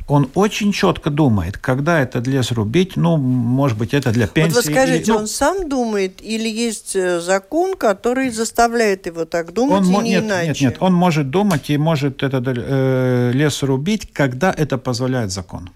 Он 0.08 0.30
очень 0.36 0.72
четко 0.72 1.10
думает, 1.10 1.58
когда 1.58 2.00
этот 2.00 2.28
лес 2.28 2.52
рубить, 2.52 2.96
ну, 2.96 3.18
может 3.18 3.78
быть, 3.78 3.94
это 3.94 4.12
для 4.12 4.28
пенсии. 4.28 4.56
Вот 4.56 4.66
вы 4.66 4.72
скажите, 4.72 5.04
или, 5.04 5.12
ну, 5.12 5.18
он 5.18 5.28
сам 5.28 5.68
думает 5.68 6.22
или 6.22 6.48
есть 6.48 6.96
э, 6.96 7.20
закон, 7.20 7.76
который 7.76 8.30
заставляет 8.30 9.08
его 9.08 9.26
так 9.26 9.52
думать 9.52 9.82
он, 9.82 10.02
и 10.02 10.04
не 10.04 10.10
нет, 10.12 10.24
иначе? 10.26 10.48
Нет, 10.48 10.62
нет, 10.62 10.78
он 10.80 10.94
может 10.94 11.32
думать 11.32 11.72
и 11.72 11.78
может 11.78 12.22
этот 12.22 12.44
э, 12.48 13.32
лес 13.34 13.64
рубить, 13.64 14.14
когда 14.14 14.54
это 14.56 14.78
позволяет 14.78 15.32
закон. 15.32 15.72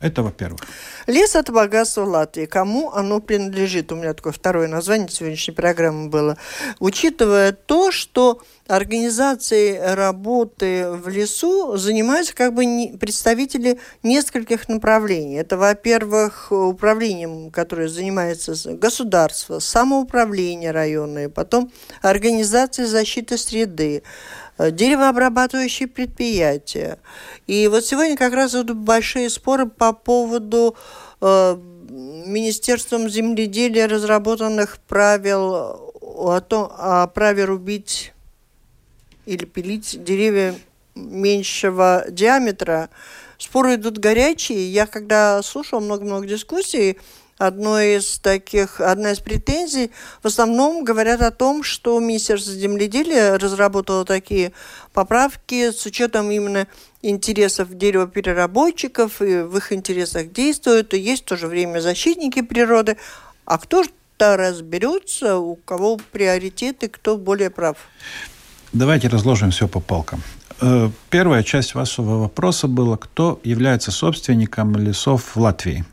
Это 0.00 0.22
во-первых. 0.22 0.60
Лес– 1.06 1.34
это 1.36 1.52
богатство 1.52 2.04
Латвии. 2.04 2.46
Кому 2.46 2.90
оно 2.90 3.20
принадлежит? 3.20 3.92
У 3.92 3.96
меня 3.96 4.14
такое 4.14 4.32
второе 4.32 4.66
название 4.66 5.10
сегодняшней 5.10 5.52
программы 5.52 6.08
было. 6.08 6.38
Учитывая 6.78 7.52
то, 7.52 7.92
что 7.92 8.40
организацией 8.66 9.78
работы 9.94 10.90
в 10.90 11.08
лесу 11.08 11.76
занимаются 11.76 12.34
как 12.34 12.54
бы 12.54 12.96
представители 12.98 13.78
нескольких 14.02 14.70
направлений. 14.70 15.34
Это, 15.34 15.58
во-первых, 15.58 16.50
управлением, 16.50 17.50
которое 17.50 17.88
занимается 17.88 18.54
государство, 18.74 19.58
самоуправление 19.58 20.70
районное, 20.70 21.28
потом 21.28 21.70
организация 22.00 22.86
защиты 22.86 23.36
среды, 23.36 24.02
деревообрабатывающие 24.68 25.88
предприятия. 25.88 26.98
И 27.46 27.68
вот 27.68 27.84
сегодня 27.84 28.16
как 28.16 28.34
раз 28.34 28.54
идут 28.54 28.76
большие 28.76 29.30
споры 29.30 29.66
по 29.66 29.92
поводу 29.92 30.76
э, 31.20 31.56
Министерством 31.90 33.08
земледелия 33.08 33.86
разработанных 33.86 34.78
правил 34.86 35.92
о, 36.00 36.40
том, 36.40 36.70
о 36.76 37.06
праве 37.06 37.44
рубить 37.44 38.12
или 39.26 39.44
пилить 39.44 40.02
деревья 40.02 40.54
меньшего 40.94 42.04
диаметра. 42.08 42.90
Споры 43.38 43.76
идут 43.76 43.98
горячие. 43.98 44.70
Я 44.70 44.86
когда 44.86 45.42
слушала 45.42 45.80
много-много 45.80 46.26
дискуссий, 46.26 46.98
одной 47.40 47.96
из 47.96 48.18
таких, 48.18 48.80
одна 48.80 49.12
из 49.12 49.20
претензий 49.20 49.90
в 50.22 50.26
основном 50.26 50.84
говорят 50.84 51.22
о 51.22 51.30
том, 51.30 51.62
что 51.62 51.98
Министерство 51.98 52.52
земледелия 52.52 53.38
разработало 53.38 54.04
такие 54.04 54.52
поправки 54.92 55.72
с 55.72 55.86
учетом 55.86 56.30
именно 56.30 56.66
интересов 57.02 57.76
деревопереработчиков, 57.76 59.22
и 59.22 59.42
в 59.42 59.56
их 59.56 59.72
интересах 59.72 60.30
действуют, 60.32 60.92
и 60.92 60.98
есть 60.98 61.22
в 61.22 61.26
то 61.26 61.36
же 61.36 61.46
время 61.46 61.80
защитники 61.80 62.42
природы. 62.42 62.98
А 63.46 63.56
кто 63.56 63.84
то 64.18 64.36
разберется, 64.36 65.38
у 65.38 65.56
кого 65.56 65.98
приоритеты, 66.12 66.88
кто 66.88 67.16
более 67.16 67.48
прав? 67.48 67.78
Давайте 68.74 69.08
разложим 69.08 69.50
все 69.50 69.66
по 69.66 69.80
полкам. 69.80 70.22
Э, 70.60 70.90
первая 71.08 71.42
часть 71.42 71.74
вашего 71.74 72.18
вопроса 72.18 72.68
была, 72.68 72.98
кто 72.98 73.40
является 73.44 73.90
собственником 73.90 74.76
лесов 74.76 75.34
в 75.34 75.40
Латвии. 75.40 75.86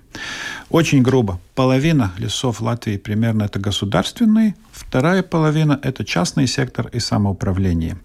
Очень 0.69 1.01
грубо. 1.01 1.39
Половина 1.55 2.11
лесов 2.17 2.61
Латвии 2.61 2.97
примерно 2.97 3.43
это 3.43 3.59
государственные, 3.59 4.55
вторая 4.71 5.23
половина 5.23 5.79
это 5.81 6.03
частный 6.03 6.45
сектор 6.47 6.87
и 6.87 6.99
самоуправление. 6.99 7.97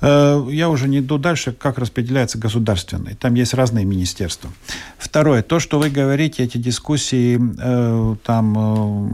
Э, 0.00 0.46
я 0.50 0.68
уже 0.68 0.88
не 0.88 1.00
иду 1.00 1.18
дальше, 1.18 1.52
как 1.52 1.78
распределяется 1.78 2.38
государственный. 2.38 3.14
Там 3.14 3.34
есть 3.34 3.54
разные 3.54 3.84
министерства. 3.84 4.50
Второе, 4.98 5.42
то, 5.42 5.58
что 5.58 5.78
вы 5.78 5.90
говорите, 5.90 6.44
эти 6.44 6.58
дискуссии, 6.58 7.40
э, 7.58 8.16
там 8.24 9.08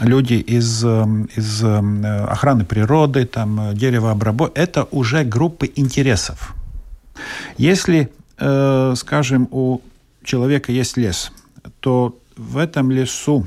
э, 0.00 0.04
люди 0.04 0.34
из, 0.34 0.84
из 0.84 1.64
охраны 1.64 2.64
природы, 2.64 3.24
там, 3.24 3.74
деревообработки, 3.74 4.58
это 4.58 4.84
уже 4.90 5.24
группы 5.24 5.70
интересов. 5.74 6.54
Если, 7.58 8.10
скажем, 8.36 9.48
у 9.50 9.80
человека 10.24 10.72
есть 10.72 10.96
лес, 10.96 11.32
то 11.80 12.18
в 12.36 12.58
этом 12.58 12.90
лесу 12.90 13.46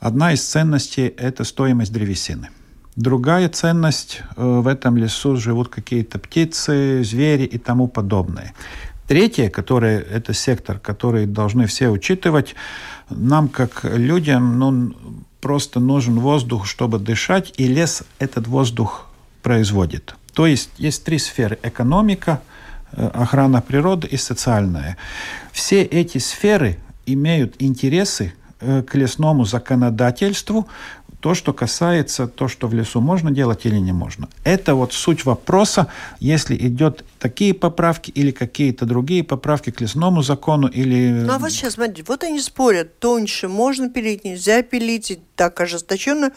одна 0.00 0.32
из 0.32 0.42
ценностей– 0.42 1.06
это 1.16 1.44
стоимость 1.44 1.92
древесины. 1.92 2.48
Другая 2.96 3.48
ценность– 3.48 4.22
э, 4.36 4.44
в 4.44 4.66
этом 4.66 4.96
лесу 4.96 5.36
живут 5.36 5.68
какие-то 5.68 6.18
птицы, 6.18 7.02
звери 7.04 7.44
и 7.44 7.58
тому 7.58 7.88
подобное. 7.88 8.54
Третье, 9.06 9.48
которое 9.48 10.00
это 10.00 10.34
сектор, 10.34 10.78
который 10.78 11.26
должны 11.26 11.66
все 11.66 11.88
учитывать, 11.88 12.54
нам 13.10 13.48
как 13.48 13.84
людям 13.84 14.58
ну, 14.58 14.94
просто 15.40 15.80
нужен 15.80 16.18
воздух, 16.18 16.66
чтобы 16.66 16.98
дышать, 16.98 17.52
и 17.56 17.66
лес 17.66 18.04
этот 18.18 18.46
воздух 18.46 19.06
производит. 19.42 20.14
То 20.34 20.46
есть 20.46 20.70
есть 20.78 21.04
три 21.04 21.18
сферы– 21.18 21.58
экономика– 21.62 22.40
Э, 22.94 23.06
охрана 23.14 23.62
природы 23.62 24.06
и 24.06 24.18
социальная. 24.18 24.96
Все 25.52 25.82
эти 25.82 26.18
сферы 26.18 26.78
имеют 27.06 27.56
интересы 27.58 28.32
э, 28.60 28.82
к 28.82 28.94
лесному 28.94 29.44
законодательству, 29.44 30.66
то, 31.22 31.34
что 31.34 31.52
касается 31.52 32.26
то, 32.26 32.48
что 32.48 32.66
в 32.66 32.74
лесу 32.74 33.00
можно 33.00 33.30
делать 33.30 33.64
или 33.64 33.76
не 33.76 33.92
можно. 33.92 34.28
Это 34.42 34.74
вот 34.74 34.92
суть 34.92 35.24
вопроса, 35.24 35.86
если 36.18 36.56
идет 36.56 37.04
такие 37.20 37.54
поправки 37.54 38.10
или 38.10 38.32
какие-то 38.32 38.86
другие 38.86 39.22
поправки 39.22 39.70
к 39.70 39.80
лесному 39.80 40.22
закону 40.22 40.66
или... 40.66 41.10
Ну 41.10 41.32
а 41.32 41.38
вот 41.38 41.52
сейчас, 41.52 41.74
смотрите, 41.74 42.02
вот 42.08 42.24
они 42.24 42.40
спорят, 42.40 42.98
тоньше 42.98 43.46
можно 43.46 43.88
пилить, 43.88 44.24
нельзя 44.24 44.62
пилить, 44.62 45.20
так 45.36 45.60
ожесточенно. 45.60 46.32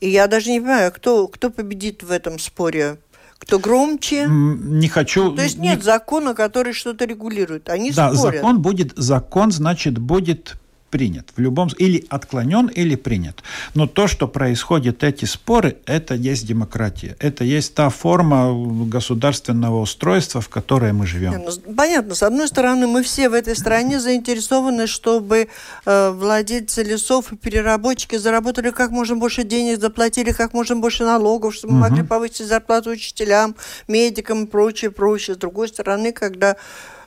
И 0.00 0.08
я 0.08 0.26
даже 0.26 0.50
не 0.50 0.58
понимаю, 0.58 0.90
кто, 0.90 1.28
кто 1.28 1.50
победит 1.50 2.02
в 2.02 2.10
этом 2.10 2.40
споре 2.40 2.98
кто 3.46 3.58
громче. 3.58 4.26
Не 4.28 4.88
хочу. 4.88 5.32
То 5.34 5.42
есть 5.42 5.58
нет 5.58 5.78
не... 5.78 5.82
закона, 5.82 6.34
который 6.34 6.72
что-то 6.72 7.04
регулирует. 7.04 7.68
Они 7.68 7.92
да, 7.92 8.12
спорят. 8.14 8.36
закон 8.36 8.62
будет, 8.62 8.92
закон 8.96 9.52
значит 9.52 9.98
будет 9.98 10.56
принят. 10.94 11.26
В 11.36 11.40
любом 11.40 11.68
или 11.80 12.04
отклонен, 12.08 12.68
или 12.68 12.94
принят. 12.94 13.42
Но 13.74 13.88
то, 13.88 14.06
что 14.06 14.28
происходит, 14.28 15.02
эти 15.02 15.24
споры, 15.24 15.76
это 15.86 16.14
есть 16.14 16.46
демократия. 16.46 17.16
Это 17.18 17.42
есть 17.42 17.74
та 17.74 17.88
форма 17.88 18.54
государственного 18.86 19.80
устройства, 19.80 20.40
в 20.40 20.48
которой 20.48 20.92
мы 20.92 21.04
живем. 21.06 21.32
Ну, 21.32 21.74
понятно. 21.74 22.14
С 22.14 22.22
одной 22.22 22.46
стороны, 22.46 22.86
мы 22.86 23.02
все 23.02 23.28
в 23.28 23.34
этой 23.34 23.56
стране 23.56 23.98
заинтересованы, 23.98 24.86
чтобы 24.86 25.48
э, 25.84 26.10
владельцы 26.10 26.84
лесов 26.84 27.32
и 27.32 27.36
переработчики 27.36 28.14
заработали 28.14 28.70
как 28.70 28.92
можно 28.92 29.16
больше 29.16 29.42
денег, 29.42 29.80
заплатили 29.80 30.30
как 30.30 30.54
можно 30.54 30.76
больше 30.76 31.04
налогов, 31.04 31.54
чтобы 31.54 31.74
мы 31.74 31.80
угу. 31.80 31.88
могли 31.88 32.04
повысить 32.04 32.46
зарплату 32.46 32.90
учителям, 32.90 33.56
медикам 33.88 34.44
и 34.44 34.46
прочее, 34.46 34.92
прочее. 34.92 35.34
С 35.34 35.38
другой 35.38 35.66
стороны, 35.66 36.12
когда 36.12 36.54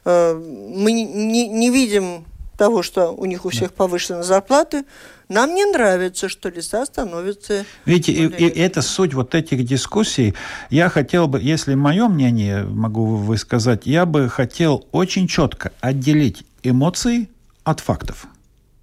э, 0.03 0.33
мы 0.75 0.91
не, 0.91 1.47
не 1.47 1.69
видим 1.69 2.25
того, 2.57 2.83
что 2.83 3.11
у 3.11 3.25
них 3.25 3.45
у 3.45 3.49
всех 3.49 3.73
повышены 3.73 4.23
зарплаты, 4.23 4.83
нам 5.29 5.53
не 5.53 5.65
нравится, 5.65 6.29
что 6.29 6.49
леса 6.49 6.85
становятся... 6.85 7.65
Видите, 7.85 8.13
и, 8.13 8.27
и 8.27 8.59
это 8.59 8.81
суть 8.81 9.13
вот 9.13 9.35
этих 9.35 9.63
дискуссий. 9.65 10.33
Я 10.69 10.89
хотел 10.89 11.27
бы, 11.27 11.41
если 11.41 11.75
мое 11.75 12.07
мнение 12.07 12.63
могу 12.63 13.15
высказать, 13.15 13.85
я 13.85 14.05
бы 14.05 14.29
хотел 14.29 14.87
очень 14.91 15.27
четко 15.27 15.71
отделить 15.81 16.43
эмоции 16.63 17.29
от 17.63 17.81
фактов. 17.81 18.25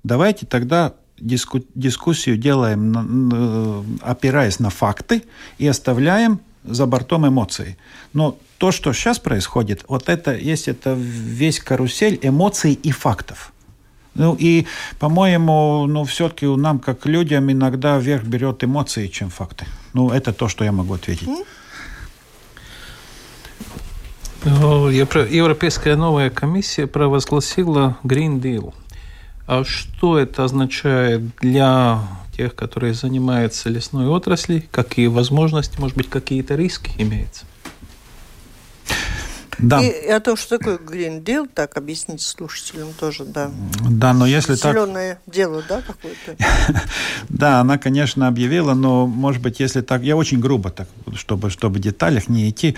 Давайте 0.03 0.45
тогда 0.47 0.95
диску, 1.19 1.61
дискуссию 1.75 2.37
делаем, 2.37 3.99
опираясь 4.03 4.59
на 4.59 4.71
факты, 4.71 5.25
и 5.59 5.67
оставляем 5.67 6.41
за 6.63 6.87
бортом 6.87 7.27
эмоций. 7.27 7.79
Но 8.13 8.39
то, 8.59 8.71
что 8.71 8.93
сейчас 8.93 9.19
происходит, 9.19 9.85
вот 9.89 10.09
это 10.09 10.35
есть 10.35 10.69
это 10.69 10.95
весь 10.95 11.59
карусель 11.59 12.19
эмоций 12.23 12.75
и 12.75 12.91
фактов. 12.91 13.54
Ну 14.15 14.37
и, 14.39 14.67
по-моему, 14.99 15.87
ну 15.87 16.05
все-таки 16.05 16.47
нам, 16.47 16.79
как 16.79 17.07
людям, 17.07 17.51
иногда 17.51 17.99
вверх 17.99 18.25
берет 18.25 18.63
эмоции, 18.63 19.09
чем 19.09 19.31
факты. 19.31 19.67
Ну, 19.93 20.11
это 20.11 20.33
то, 20.33 20.49
что 20.49 20.65
я 20.65 20.73
могу 20.73 20.95
ответить. 20.95 21.29
Европейская 24.45 25.97
новая 25.97 26.31
комиссия 26.31 26.87
провозгласила 26.87 27.97
Green 28.05 28.41
Deal. 28.41 28.75
А 29.47 29.65
что 29.65 30.19
это 30.19 30.45
означает 30.45 31.37
для 31.37 32.01
тех, 32.37 32.55
которые 32.55 32.95
занимаются 32.95 33.69
лесной 33.69 34.07
отраслью? 34.07 34.63
Какие 34.71 35.07
возможности, 35.09 35.81
может 35.81 35.97
быть, 35.97 36.09
какие-то 36.09 36.55
риски 36.55 36.91
имеются? 36.99 37.47
Да. 39.59 39.83
И 39.83 40.09
о 40.09 40.21
том, 40.21 40.37
что 40.37 40.59
такое 40.59 40.79
Green 40.79 41.23
Deal, 41.23 41.49
так 41.53 41.77
объяснить 41.77 42.23
слушателям 42.23 42.89
тоже, 42.99 43.25
да. 43.25 43.51
Да, 43.89 44.13
но 44.13 44.27
если 44.27 44.55
Зеленое 44.55 44.63
так... 44.63 44.73
Зеленое 44.73 45.19
дело, 45.27 45.63
да, 45.69 45.83
какое-то? 45.83 46.37
да, 47.29 47.61
она, 47.61 47.79
конечно, 47.79 48.29
объявила, 48.29 48.75
но, 48.75 49.07
может 49.07 49.43
быть, 49.43 49.61
если 49.61 49.81
так... 49.81 50.03
Я 50.03 50.17
очень 50.17 50.41
грубо 50.41 50.71
так, 50.71 50.89
чтобы, 51.15 51.51
чтобы 51.51 51.77
в 51.77 51.81
деталях 51.81 52.29
не 52.29 52.51
идти, 52.51 52.77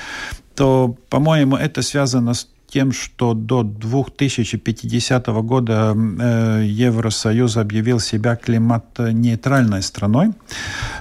то, 0.54 0.96
по-моему, 1.08 1.56
это 1.56 1.82
связано 1.82 2.34
с 2.34 2.48
тем, 2.68 2.92
что 2.92 3.34
до 3.34 3.62
2050 3.62 5.26
года 5.26 5.94
э, 5.96 6.64
Евросоюз 6.66 7.56
объявил 7.56 8.00
себя 8.00 8.36
климат-нейтральной 8.36 9.82
страной. 9.82 10.32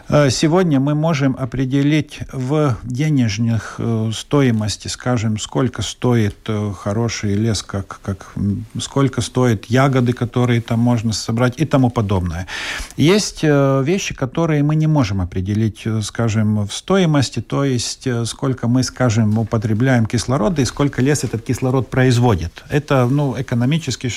Э, 0.07 0.29
сегодня 0.29 0.79
мы 0.79 0.93
можем 0.93 1.35
определить 1.37 2.19
в 2.31 2.77
денежных 2.83 3.75
э, 3.79 4.11
стоимости, 4.13 4.87
скажем, 4.87 5.39
сколько 5.39 5.81
стоит 5.81 6.35
хороший 6.79 7.33
лес, 7.33 7.63
как, 7.63 7.99
как, 8.01 8.33
сколько 8.79 9.21
стоит 9.21 9.65
ягоды, 9.65 10.13
которые 10.13 10.61
там 10.61 10.79
можно 10.79 11.13
собрать 11.13 11.55
и 11.57 11.65
тому 11.65 11.89
подобное. 11.89 12.47
Есть 12.97 13.43
вещи, 13.43 14.13
которые 14.13 14.63
мы 14.63 14.75
не 14.75 14.87
можем 14.87 15.21
определить, 15.21 15.83
скажем, 16.03 16.67
в 16.67 16.73
стоимости, 16.73 17.41
то 17.41 17.63
есть 17.63 18.07
сколько 18.25 18.67
мы, 18.67 18.83
скажем, 18.83 19.37
употребляем 19.37 20.05
кислорода 20.05 20.61
и 20.61 20.65
сколько 20.65 21.01
лес 21.01 21.23
этот 21.23 21.41
кислород 21.41 21.54
производит. 21.89 22.63
Это 22.69 23.07
ну, 23.09 23.39
экономический... 23.39 24.09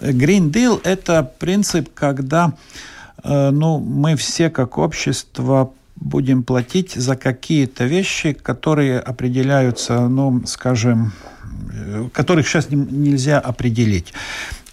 Green 0.00 0.50
Deal– 0.50 0.80
это 0.84 1.22
принцип, 1.38 1.88
когда 1.94 2.54
Э, 3.24 3.50
ну, 3.50 3.78
мы 3.78 4.16
все 4.16 4.50
как 4.50 4.78
общество 4.78 5.72
будем 5.96 6.42
платить 6.42 6.92
за 6.92 7.16
какие-то 7.16 7.84
вещи, 7.84 8.32
которые 8.32 9.00
определяются, 9.00 10.08
ну, 10.08 10.42
скажем, 10.46 11.12
э, 11.72 12.08
которых 12.12 12.48
сейчас 12.48 12.70
нельзя 12.70 13.38
определить. 13.38 14.12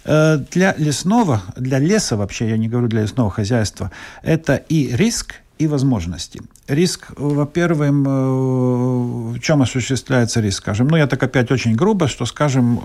Э, 0.04 0.38
для 0.50 0.74
лесного, 0.78 1.42
для 1.56 1.78
леса 1.78 2.16
вообще, 2.16 2.48
я 2.48 2.56
не 2.56 2.68
говорю 2.68 2.88
для 2.88 3.02
лесного 3.02 3.30
хозяйства, 3.30 3.90
это 4.22 4.56
и 4.56 4.94
риск, 4.96 5.34
и 5.58 5.66
возможности. 5.66 6.40
Риск, 6.68 7.08
во-первых, 7.16 7.90
в 7.90 9.40
чем 9.40 9.62
осуществляется 9.62 10.40
риск, 10.40 10.58
скажем, 10.58 10.88
ну, 10.88 10.96
я 10.96 11.06
так 11.06 11.22
опять 11.22 11.50
очень 11.50 11.74
грубо, 11.74 12.08
что, 12.08 12.26
скажем, 12.26 12.80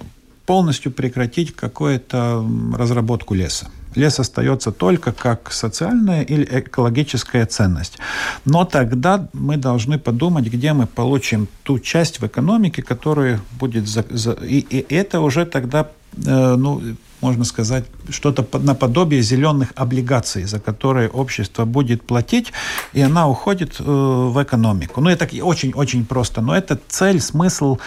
полностью 0.46 0.92
прекратить 0.92 1.56
какую-то 1.56 2.46
разработку 2.78 3.34
леса. 3.34 3.68
Лес 3.96 4.20
остается 4.20 4.72
только 4.72 5.12
как 5.12 5.52
социальная 5.52 6.24
или 6.24 6.48
экологическая 6.50 7.46
ценность. 7.46 8.00
Но 8.46 8.66
тогда 8.66 9.28
мы 9.34 9.58
должны 9.58 10.00
подумать, 10.00 10.46
где 10.46 10.74
мы 10.74 10.88
получим 10.88 11.48
ту 11.64 11.80
часть 11.80 12.20
в 12.20 12.26
экономике, 12.26 12.82
которая 12.82 13.40
будет... 13.60 13.88
За, 13.88 14.32
и, 14.32 14.60
и 14.60 14.94
это 14.96 15.22
уже 15.22 15.46
тогда 15.46 15.88
э, 16.26 16.56
ну, 16.56 16.82
можно 17.24 17.46
сказать, 17.46 17.86
что-то 18.10 18.46
наподобие 18.60 19.22
зеленых 19.22 19.70
облигаций, 19.76 20.44
за 20.44 20.60
которые 20.60 21.10
общество 21.10 21.66
будет 21.66 22.04
платить, 22.04 22.52
и 22.92 23.02
она 23.02 23.30
уходит 23.30 23.80
э, 23.80 23.84
в 23.84 24.44
экономику. 24.44 25.00
Ну, 25.02 25.10
это 25.10 25.26
очень-очень 25.42 26.06
просто. 26.06 26.42
Но 26.42 26.56
это 26.56 26.78
цель, 26.90 27.22
смысл. 27.22 27.78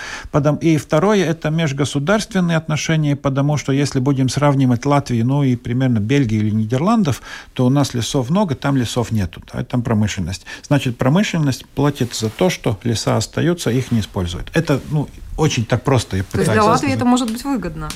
И 0.63 0.79
второе, 0.79 1.25
это 1.25 1.51
межгосударственные 1.51 2.57
отношения, 2.57 3.15
потому 3.15 3.59
что 3.59 3.73
если 3.73 4.01
будем 4.01 4.29
сравнивать 4.29 4.87
Латвию, 4.87 5.27
ну 5.27 5.43
и 5.43 5.55
примерно 5.57 5.99
Бельгию 5.99 6.41
или 6.41 6.55
Нидерландов, 6.55 7.21
то 7.53 7.67
у 7.67 7.71
нас 7.71 7.95
лесов 7.95 8.31
много, 8.31 8.55
там 8.55 8.77
лесов 8.77 9.13
нету, 9.13 9.43
да, 9.53 9.63
там 9.65 9.83
промышленность. 9.83 10.47
Значит, 10.67 10.97
промышленность 10.97 11.67
платит 11.67 12.15
за 12.15 12.31
то, 12.31 12.49
что 12.49 12.79
леса 12.85 13.17
остаются, 13.17 13.71
их 13.71 13.93
не 13.93 14.01
используют. 14.01 14.51
Это, 14.55 14.81
ну, 14.91 15.09
очень 15.37 15.65
так 15.65 15.83
просто. 15.83 16.17
Я 16.17 16.23
То 16.25 16.39
есть 16.39 16.53
для 16.53 16.65
Латвии 16.65 16.93
это 16.93 17.05
может 17.05 17.31
быть 17.31 17.45
выгодно? 17.45 17.89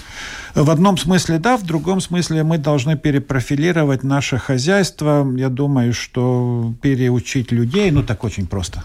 В 0.55 0.71
одном 0.71 0.99
смысле 0.99 1.39
да, 1.39 1.57
в 1.57 1.63
другом 1.63 2.01
смысле 2.01 2.43
мы 2.43 2.59
должны 2.59 2.97
перепрофилировать 2.97 4.03
наше 4.03 4.39
хозяйство. 4.39 5.27
Я 5.37 5.49
думаю, 5.49 5.93
что 5.93 6.73
переучить 6.83 7.53
людей, 7.53 7.91
ну 7.91 8.03
так 8.03 8.25
очень 8.25 8.47
просто. 8.47 8.85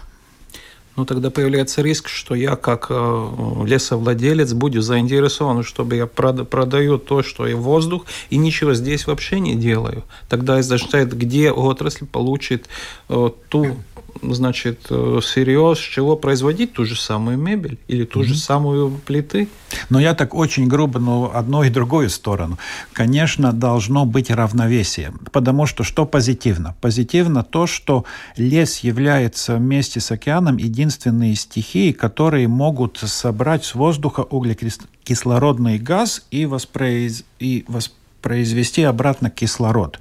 Ну, 0.96 1.04
тогда 1.04 1.30
появляется 1.30 1.82
риск, 1.82 2.08
что 2.08 2.34
я, 2.34 2.56
как 2.56 2.86
э, 2.88 3.64
лесовладелец, 3.66 4.54
буду 4.54 4.80
заинтересован, 4.80 5.62
чтобы 5.62 5.96
я 5.96 6.06
продаю 6.06 6.96
то, 6.96 7.22
что 7.22 7.46
и 7.46 7.52
воздух, 7.52 8.06
и 8.30 8.38
ничего 8.38 8.72
здесь 8.72 9.06
вообще 9.06 9.38
не 9.38 9.56
делаю. 9.56 10.04
Тогда 10.30 10.56
означает, 10.56 11.14
где 11.14 11.52
отрасль 11.52 12.06
получит 12.06 12.68
э, 13.10 13.30
ту 13.50 13.76
значит, 14.22 14.86
э, 14.90 15.20
сырье, 15.22 15.74
с 15.76 15.78
чего 15.78 16.16
производить 16.16 16.72
ту 16.72 16.84
же 16.84 16.96
самую 16.96 17.38
мебель 17.38 17.78
или 17.88 18.04
ту 18.04 18.20
mm-hmm. 18.20 18.24
же 18.24 18.36
самую 18.36 18.90
плиты. 18.90 19.48
Но 19.90 20.00
я 20.00 20.14
так 20.14 20.34
очень 20.34 20.66
грубо, 20.68 20.98
но 20.98 21.30
одну 21.34 21.62
и 21.62 21.70
другую 21.70 22.10
сторону. 22.10 22.58
Конечно, 22.92 23.52
должно 23.52 24.04
быть 24.04 24.30
равновесие, 24.30 25.12
потому 25.32 25.66
что 25.66 25.84
что 25.84 26.06
позитивно? 26.06 26.74
Позитивно 26.80 27.42
то, 27.42 27.66
что 27.66 28.04
лес 28.36 28.78
является 28.78 29.56
вместе 29.56 30.00
с 30.00 30.10
океаном 30.10 30.56
единственной 30.56 31.34
стихией, 31.34 31.92
которые 31.92 32.48
могут 32.48 32.98
собрать 32.98 33.64
с 33.64 33.74
воздуха 33.74 34.20
углекислородный 34.20 35.78
газ 35.78 36.26
и, 36.30 36.46
воспроиз... 36.46 37.24
и 37.38 37.64
воспроизвести 37.68 38.05
произвести 38.26 38.82
обратно 38.82 39.30
кислород. 39.30 40.00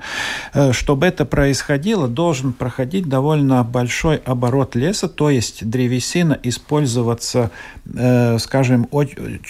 Э, 0.56 0.74
чтобы 0.74 1.06
это 1.06 1.26
происходило, 1.26 2.08
должен 2.08 2.54
проходить 2.54 3.08
довольно 3.08 3.64
большой 3.64 4.16
оборот 4.16 4.76
леса, 4.76 5.08
то 5.08 5.30
есть 5.30 5.64
древесина 5.70 6.40
использоваться, 6.42 7.52
э, 7.86 8.40
скажем, 8.40 8.90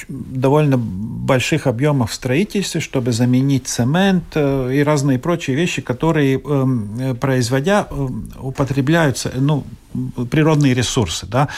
довольно 0.09 0.77
больших 0.77 1.67
объемов 1.67 2.11
в 2.11 2.13
строительстве, 2.13 2.81
чтобы 2.81 3.13
заменить 3.13 3.67
цемент 3.67 4.25
э, 4.35 4.71
и 4.73 4.83
разные 4.83 5.19
прочие 5.19 5.55
вещи, 5.55 5.81
которые, 5.81 6.37
эм, 6.37 7.15
производя, 7.21 7.87
употребляются, 8.41 9.31
ну, 9.35 9.63
природные 10.29 10.73
ресурсы. 10.73 11.25
Да? 11.25 11.49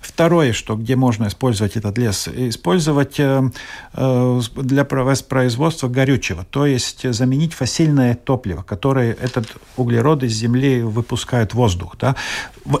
Второе, 0.00 0.52
что 0.52 0.76
где 0.76 0.96
можно 0.96 1.28
использовать 1.28 1.76
этот 1.76 1.96
лес, 1.98 2.28
использовать 2.28 3.18
э, 3.18 3.50
э, 3.94 4.40
для 4.56 4.84
производства 4.84 5.88
горючего, 5.88 6.44
то 6.50 6.66
есть 6.66 7.10
заменить 7.12 7.54
фасильное 7.54 8.14
топливо, 8.14 8.62
которое 8.62 9.12
этот 9.12 9.46
углерод 9.76 10.22
из 10.22 10.32
земли 10.32 10.82
выпускает 10.82 11.52
в 11.52 11.56
воздух. 11.56 11.96
Да? 11.98 12.16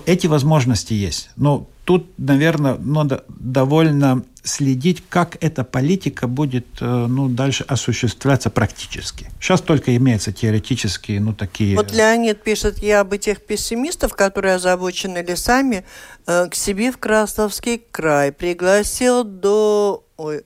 Эти 0.06 0.26
возможности 0.26 0.94
есть. 0.94 1.30
Но 1.36 1.66
тут, 1.84 2.06
наверное, 2.18 2.76
надо 2.78 3.24
довольно 3.28 4.24
следить, 4.42 5.02
как 5.08 5.36
эта 5.40 5.64
политика 5.64 6.26
будет 6.26 6.66
э, 6.80 6.84
ну, 6.86 7.28
дальше 7.28 7.64
осуществляться 7.68 8.50
практически. 8.50 9.30
Сейчас 9.40 9.60
только 9.60 9.94
имеются 9.96 10.32
теоретические, 10.32 11.20
ну, 11.20 11.34
такие... 11.34 11.76
Вот 11.76 11.92
Леонид 11.92 12.42
пишет, 12.42 12.78
я 12.78 13.00
об 13.00 13.12
этих 13.12 13.42
пессимистов, 13.42 14.14
которые 14.14 14.54
озабочены 14.54 15.18
лесами, 15.18 15.84
э, 16.26 16.48
к 16.48 16.54
себе 16.54 16.90
в 16.92 16.98
Красновский 16.98 17.82
край 17.90 18.32
пригласил 18.32 19.24
до... 19.24 20.04
Ой, 20.16 20.44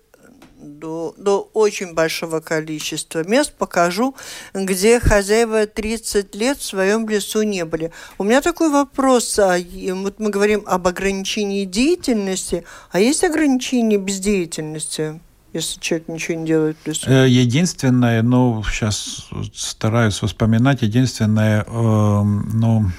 до, 0.65 1.15
до 1.17 1.51
очень 1.53 1.95
большого 1.95 2.41
количества 2.41 3.27
мест 3.27 3.53
покажу, 3.55 4.15
где 4.55 5.01
хозяева 5.01 5.67
30 5.67 6.35
лет 6.35 6.59
в 6.59 6.65
своем 6.65 7.09
лесу 7.09 7.43
не 7.43 7.65
были. 7.65 7.93
У 8.19 8.25
меня 8.25 8.41
такой 8.41 8.71
вопрос. 8.71 9.39
А, 9.39 9.57
вот 9.59 10.19
мы 10.19 10.31
говорим 10.31 10.63
об 10.67 10.87
ограничении 10.89 11.65
деятельности, 11.65 12.65
а 12.91 13.01
есть 13.01 13.25
ограничение 13.25 13.99
бездеятельности? 13.99 15.21
если 15.53 15.79
человек 15.79 16.09
ничего 16.09 16.37
не 16.37 16.47
делает 16.47 16.77
в 16.83 16.89
лесу? 16.89 17.09
Э, 17.09 17.29
единственное, 17.29 18.23
ну, 18.23 18.61
сейчас 18.65 19.29
стараюсь 19.55 20.15
вспоминать, 20.15 20.83
единственное, 20.83 21.63
э, 21.63 22.23
ну, 22.25 22.91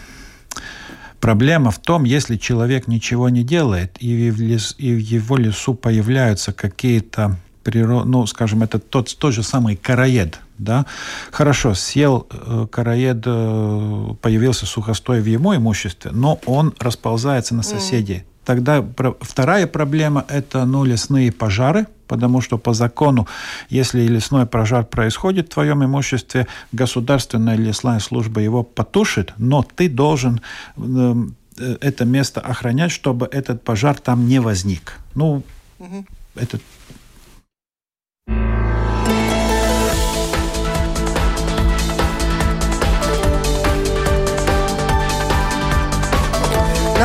Проблема 1.26 1.72
в 1.72 1.80
том, 1.80 2.04
если 2.04 2.38
человек 2.38 2.88
ничего 2.88 3.30
не 3.30 3.44
делает, 3.44 3.98
и 4.00 4.30
в, 4.30 4.40
лес, 4.40 4.76
и 4.78 4.94
в 4.94 5.00
его 5.00 5.38
лесу 5.38 5.74
появляются 5.74 6.54
какие-то 6.54 7.38
природ, 7.66 8.06
ну, 8.06 8.26
скажем, 8.28 8.62
это 8.62 8.80
тот, 8.80 9.14
тот 9.18 9.34
же 9.34 9.44
самый 9.44 9.76
караед, 9.76 10.40
да, 10.60 10.86
хорошо, 11.32 11.74
съел 11.74 12.28
э, 12.30 12.68
караед, 12.72 13.24
э, 13.26 14.08
появился 14.22 14.68
сухостой 14.68 15.20
в 15.22 15.26
его 15.26 15.56
имуществе, 15.56 16.12
но 16.14 16.40
он 16.46 16.74
расползается 16.80 17.56
на 17.56 17.64
соседей. 17.64 18.18
Mm. 18.18 18.24
Тогда 18.46 18.82
про, 18.84 19.16
вторая 19.20 19.66
проблема– 19.66 20.24
это 20.30 20.66
ну, 20.66 20.84
лесные 20.84 21.32
пожары, 21.32 21.88
потому 22.08 22.42
что 22.42 22.60
по 22.60 22.74
закону, 22.74 23.28
если 23.70 24.08
лесной 24.08 24.46
пожар 24.46 24.86
происходит 24.86 25.48
в 25.48 25.54
твоем 25.56 25.84
имуществе, 25.84 26.46
государственная 26.72 27.58
лесная 27.58 28.00
служба 28.00 28.42
его 28.42 28.62
потушит, 28.62 29.34
но 29.38 29.64
ты 29.64 29.90
должен 29.90 30.40
эм, 30.78 31.36
э, 31.58 31.78
это 31.82 32.06
место 32.06 32.42
охранять, 32.42 32.92
чтобы 32.92 33.28
этот 33.32 33.64
пожар 33.64 33.98
там 33.98 34.28
не 34.28 34.40
возник. 34.40 35.00
Ну, 35.16 35.42
угу. 35.80 36.06
это 36.36 36.60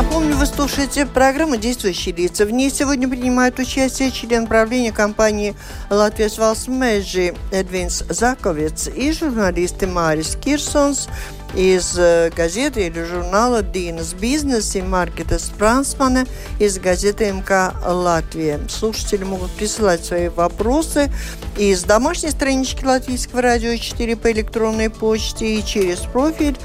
Напомню, 0.03 0.35
вы 0.35 0.47
слушаете 0.47 1.05
программу 1.05 1.59
«Действующие 1.59 2.15
лица». 2.15 2.47
В 2.47 2.51
ней 2.51 2.71
сегодня 2.71 3.07
принимает 3.07 3.59
участие 3.59 4.11
член 4.11 4.47
правления 4.47 4.93
компании 4.93 5.55
«Латвия 5.91 6.31
Валсмежи» 6.39 7.35
Эдвинс 7.53 8.05
Заковец 8.09 8.89
и 8.89 9.13
журналисты 9.13 9.87
Марис 9.87 10.39
Кирсонс 10.43 11.07
из 11.55 11.99
э, 11.99 12.31
газеты 12.35 12.87
или 12.87 13.05
журнала 13.05 13.63
«Динас 13.63 14.15
Бизнес» 14.15 14.75
и 14.75 14.81
Маркета 14.81 15.39
Спрансмана 15.39 16.25
из 16.59 16.79
газеты 16.79 17.31
МК 17.31 17.75
«Латвия». 17.87 18.59
Слушатели 18.71 19.25
могут 19.25 19.51
присылать 19.51 20.03
свои 20.03 20.29
вопросы 20.29 21.13
из 21.59 21.83
домашней 21.83 22.31
странички 22.31 22.87
Латвийского 22.87 23.43
радио 23.43 23.77
4 23.77 24.17
по 24.17 24.33
электронной 24.33 24.89
почте 24.89 25.57
и 25.57 25.63
через 25.63 25.99
профиль 25.99 26.57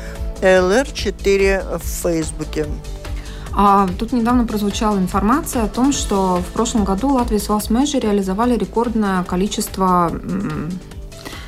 ЛР4 0.42 1.80
в 1.80 1.84
Фейсбуке. 2.02 2.68
А 3.56 3.88
тут 3.98 4.12
недавно 4.12 4.46
прозвучала 4.46 4.98
информация 4.98 5.64
о 5.64 5.68
том, 5.68 5.94
что 5.94 6.42
в 6.48 6.54
прошлом 6.54 6.84
году 6.84 7.10
Латвия 7.10 7.40
с 7.40 7.48
Валсмэджи 7.48 8.00
реализовали 8.00 8.58
рекордное 8.58 9.24
количество 9.24 10.12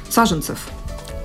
саженцев 0.09 0.67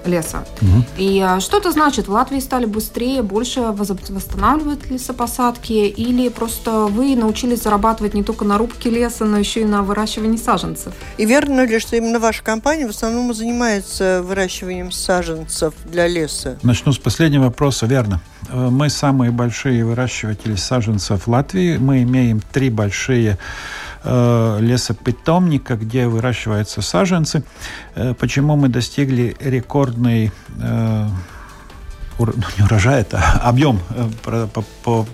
леса. 0.04 0.44
Угу. 0.60 0.84
И 0.98 1.20
а, 1.20 1.40
что 1.40 1.58
это 1.58 1.70
значит? 1.70 2.08
В 2.08 2.10
Латвии 2.10 2.40
стали 2.40 2.66
быстрее, 2.66 3.22
больше 3.22 3.60
восстанавливать 3.60 4.90
лесопосадки 4.90 5.72
или 5.72 6.28
просто 6.28 6.86
вы 6.86 7.14
научились 7.16 7.62
зарабатывать 7.62 8.14
не 8.14 8.22
только 8.22 8.44
на 8.44 8.58
рубке 8.58 8.90
леса, 8.90 9.24
но 9.24 9.38
еще 9.38 9.60
и 9.60 9.64
на 9.64 9.82
выращивании 9.82 10.38
саженцев? 10.38 10.92
И 11.18 11.24
верно 11.24 11.64
ли, 11.64 11.78
что 11.78 11.96
именно 11.96 12.18
ваша 12.18 12.42
компания 12.42 12.86
в 12.86 12.90
основном 12.90 13.32
занимается 13.32 14.22
выращиванием 14.24 14.90
саженцев 14.90 15.74
для 15.84 16.08
леса? 16.08 16.58
Начну 16.62 16.92
с 16.92 16.98
последнего 16.98 17.44
вопроса. 17.44 17.86
Верно. 17.86 18.20
Э, 18.52 18.68
мы 18.70 18.88
самые 18.90 19.32
большие 19.32 19.84
выращиватели 19.84 20.54
саженцев 20.54 21.26
в 21.26 21.28
Латвии. 21.28 21.78
Мы 21.78 22.02
имеем 22.02 22.40
три 22.52 22.70
большие 22.70 23.38
Э, 24.04 24.58
лесопитомника, 24.60 25.76
где 25.76 26.08
выращиваются 26.08 26.82
саженцы. 26.82 27.44
Э, 27.94 28.14
почему 28.14 28.56
мы 28.56 28.68
достигли 28.68 29.36
рекордный 29.38 30.32
ну, 32.18 32.26
не 32.58 32.64
урожай, 32.64 33.00
это 33.00 33.18
объем 33.42 33.80
по, 34.22 34.46
по, 34.46 34.64
по, 34.84 35.06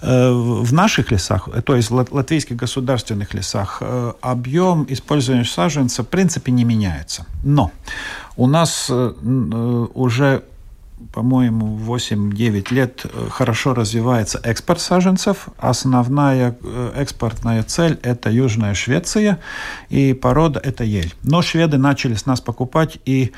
в 0.00 0.72
наших 0.72 1.10
лесах, 1.10 1.48
то 1.64 1.76
есть 1.76 1.90
латвийских 1.90 2.56
государственных 2.56 3.34
лесах, 3.34 3.82
объем 4.22 4.86
использования 4.88 5.44
саженца 5.44 6.02
в 6.02 6.08
принципе 6.08 6.52
не 6.52 6.64
меняется. 6.64 7.26
Но 7.42 7.72
у 8.36 8.46
нас 8.46 8.88
уже 8.88 10.44
по-моему, 11.12 11.78
8-9 11.78 12.72
лет 12.74 13.04
э, 13.04 13.28
хорошо 13.30 13.74
развивается 13.74 14.40
экспорт 14.42 14.80
саженцев. 14.80 15.48
Основная 15.58 16.56
э, 16.62 16.92
экспортная 16.96 17.62
цель– 17.62 17.98
это 18.02 18.30
Южная 18.30 18.74
Швеция, 18.74 19.38
и 19.90 20.14
порода– 20.14 20.60
это 20.64 20.84
ель. 20.84 21.12
Но 21.22 21.42
шведы 21.42 21.76
начали 21.76 22.14
с 22.14 22.26
нас 22.26 22.40
покупать 22.40 22.98
и 23.04 23.32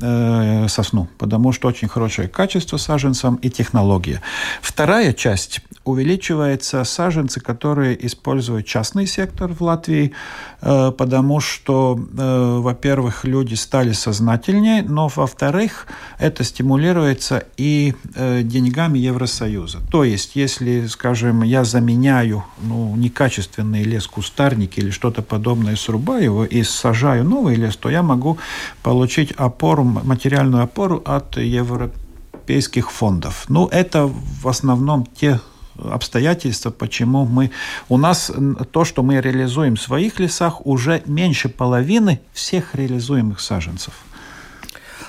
э, 0.00 0.68
сосну, 0.68 1.08
потому 1.18 1.52
что 1.52 1.68
очень 1.68 1.88
хорошее 1.88 2.28
качество 2.28 2.76
саженцам 2.76 3.36
и 3.36 3.50
технология. 3.50 4.22
Вторая 4.62 5.12
часть 5.12 5.60
увеличивается 5.84 6.84
саженцы, 6.84 7.40
которые 7.40 8.06
используют 8.06 8.66
частный 8.66 9.06
сектор 9.06 9.52
в 9.52 9.60
Латвии, 9.62 10.12
э, 10.60 10.92
потому 10.96 11.40
что, 11.40 11.98
э, 11.98 12.58
во-первых, 12.60 13.24
люди 13.24 13.54
стали 13.54 13.92
сознательнее, 13.92 14.82
но, 14.82 15.08
во-вторых, 15.08 15.86
это 16.18 16.44
стимулируется 16.44 17.44
и 17.56 17.94
деньгами 18.42 18.98
Евросоюза. 18.98 19.78
То 19.90 20.04
есть, 20.04 20.36
если, 20.36 20.86
скажем, 20.86 21.42
я 21.42 21.64
заменяю 21.64 22.44
ну, 22.62 22.94
некачественный 22.96 23.82
лес, 23.82 24.06
кустарник 24.06 24.78
или 24.78 24.90
что-то 24.90 25.22
подобное, 25.22 25.76
срубаю 25.76 26.24
его 26.24 26.44
и 26.44 26.62
сажаю 26.62 27.24
новый 27.24 27.56
лес, 27.56 27.76
то 27.76 27.88
я 27.90 28.02
могу 28.02 28.38
получить 28.82 29.32
опору, 29.32 29.84
материальную 29.90 30.62
опору 30.62 31.02
от 31.04 31.36
европейских 31.36 32.90
фондов. 32.90 33.44
Ну, 33.48 33.68
это 33.68 34.06
в 34.06 34.48
основном 34.48 35.06
те 35.06 35.40
обстоятельства, 35.76 36.70
почему 36.70 37.24
мы... 37.24 37.50
У 37.88 37.96
нас 37.96 38.30
то, 38.70 38.84
что 38.84 39.02
мы 39.02 39.20
реализуем 39.20 39.76
в 39.76 39.80
своих 39.80 40.20
лесах, 40.20 40.66
уже 40.66 41.02
меньше 41.06 41.48
половины 41.48 42.20
всех 42.32 42.74
реализуемых 42.74 43.40
саженцев. 43.40 43.94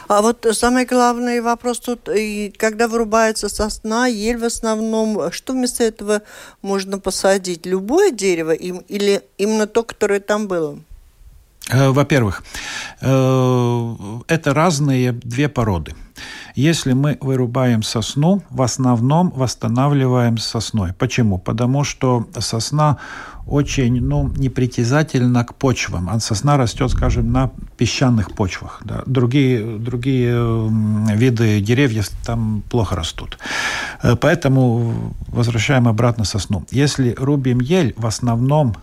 А 0.08 0.22
вот 0.22 0.46
самый 0.52 0.86
главный 0.86 1.40
вопрос 1.40 1.80
тут, 1.80 2.10
и 2.10 2.54
когда 2.58 2.90
вырубается 2.90 3.48
сосна, 3.48 4.08
ель 4.08 4.38
в 4.38 4.44
основном, 4.44 5.32
что 5.32 5.54
вместо 5.54 5.86
этого 5.86 6.22
можно 6.62 7.00
посадить? 7.00 7.66
Любое 7.66 8.12
дерево 8.12 8.52
им, 8.52 8.80
или 8.90 9.22
именно 9.38 9.68
то, 9.68 9.84
которое 9.84 10.20
там 10.20 10.48
было? 10.48 10.80
Э, 11.72 11.90
во-первых, 11.90 12.44
э, 13.02 13.96
это 14.28 14.54
разные 14.54 15.12
две 15.12 15.48
породы. 15.48 15.94
Если 16.56 16.94
мы 16.94 17.18
вырубаем 17.22 17.82
сосну, 17.84 18.44
в 18.50 18.62
основном 18.62 19.32
восстанавливаем 19.36 20.38
сосной. 20.38 20.94
Почему? 20.94 21.38
Потому 21.38 21.86
что 21.86 22.28
сосна 22.40 22.98
очень 23.48 24.02
ну, 24.02 24.28
непритязательна 24.38 25.44
к 25.46 25.56
почвам. 25.56 26.10
А 26.10 26.20
сосна 26.20 26.58
растет, 26.58 26.92
скажем, 26.92 27.32
на 27.32 27.52
песчаных 27.78 28.32
почвах. 28.32 28.82
Да. 28.84 29.02
Другие, 29.06 29.78
другие 29.80 30.70
виды 31.16 31.62
деревьев 31.62 32.10
там 32.26 32.64
плохо 32.70 32.96
растут. 32.96 33.38
Э, 34.04 34.16
поэтому 34.16 35.14
возвращаем 35.28 35.88
обратно 35.88 36.26
сосну. 36.26 36.66
Если 36.72 37.16
рубим 37.18 37.62
ель, 37.62 37.94
в 37.98 38.06
основном 38.06 38.76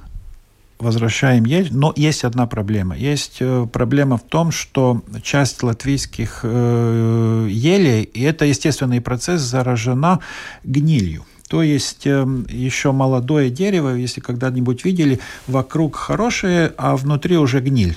возвращаем 0.78 1.44
ель, 1.44 1.68
но 1.72 1.92
есть 1.96 2.24
одна 2.24 2.46
проблема. 2.46 2.96
Есть 2.96 3.38
э, 3.40 3.66
проблема 3.72 4.16
в 4.16 4.22
том, 4.22 4.50
что 4.52 5.02
часть 5.22 5.62
латвийских 5.62 6.40
э, 6.42 7.48
елей, 7.50 8.02
и 8.02 8.22
это 8.22 8.44
естественный 8.44 9.00
процесс, 9.00 9.42
заражена 9.42 10.20
гнилью. 10.64 11.24
То 11.48 11.62
есть 11.62 12.06
эм, 12.06 12.46
еще 12.50 12.92
молодое 12.92 13.50
дерево, 13.50 13.94
если 13.94 14.20
когда-нибудь 14.20 14.84
видели, 14.84 15.18
вокруг 15.46 15.96
хорошее, 15.96 16.72
а 16.76 16.96
внутри 16.96 17.38
уже 17.38 17.60
гниль. 17.60 17.96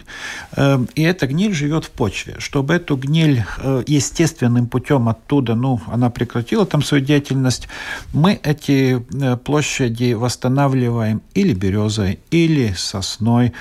Эм, 0.55 0.87
и 0.95 1.01
эта 1.01 1.27
гниль 1.27 1.53
живет 1.53 1.85
в 1.85 1.89
почве. 1.89 2.35
Чтобы 2.39 2.75
эту 2.75 2.95
гниль 2.95 3.43
э, 3.57 3.83
естественным 3.87 4.67
путем 4.67 5.09
оттуда, 5.09 5.55
ну, 5.55 5.81
она 5.87 6.09
прекратила 6.09 6.65
там 6.65 6.81
свою 6.81 7.03
деятельность, 7.03 7.67
мы 8.13 8.39
эти 8.41 9.05
э, 9.21 9.37
площади 9.37 10.13
восстанавливаем 10.13 11.21
или 11.33 11.53
березой, 11.53 12.19
или 12.31 12.73
сосной, 12.77 13.51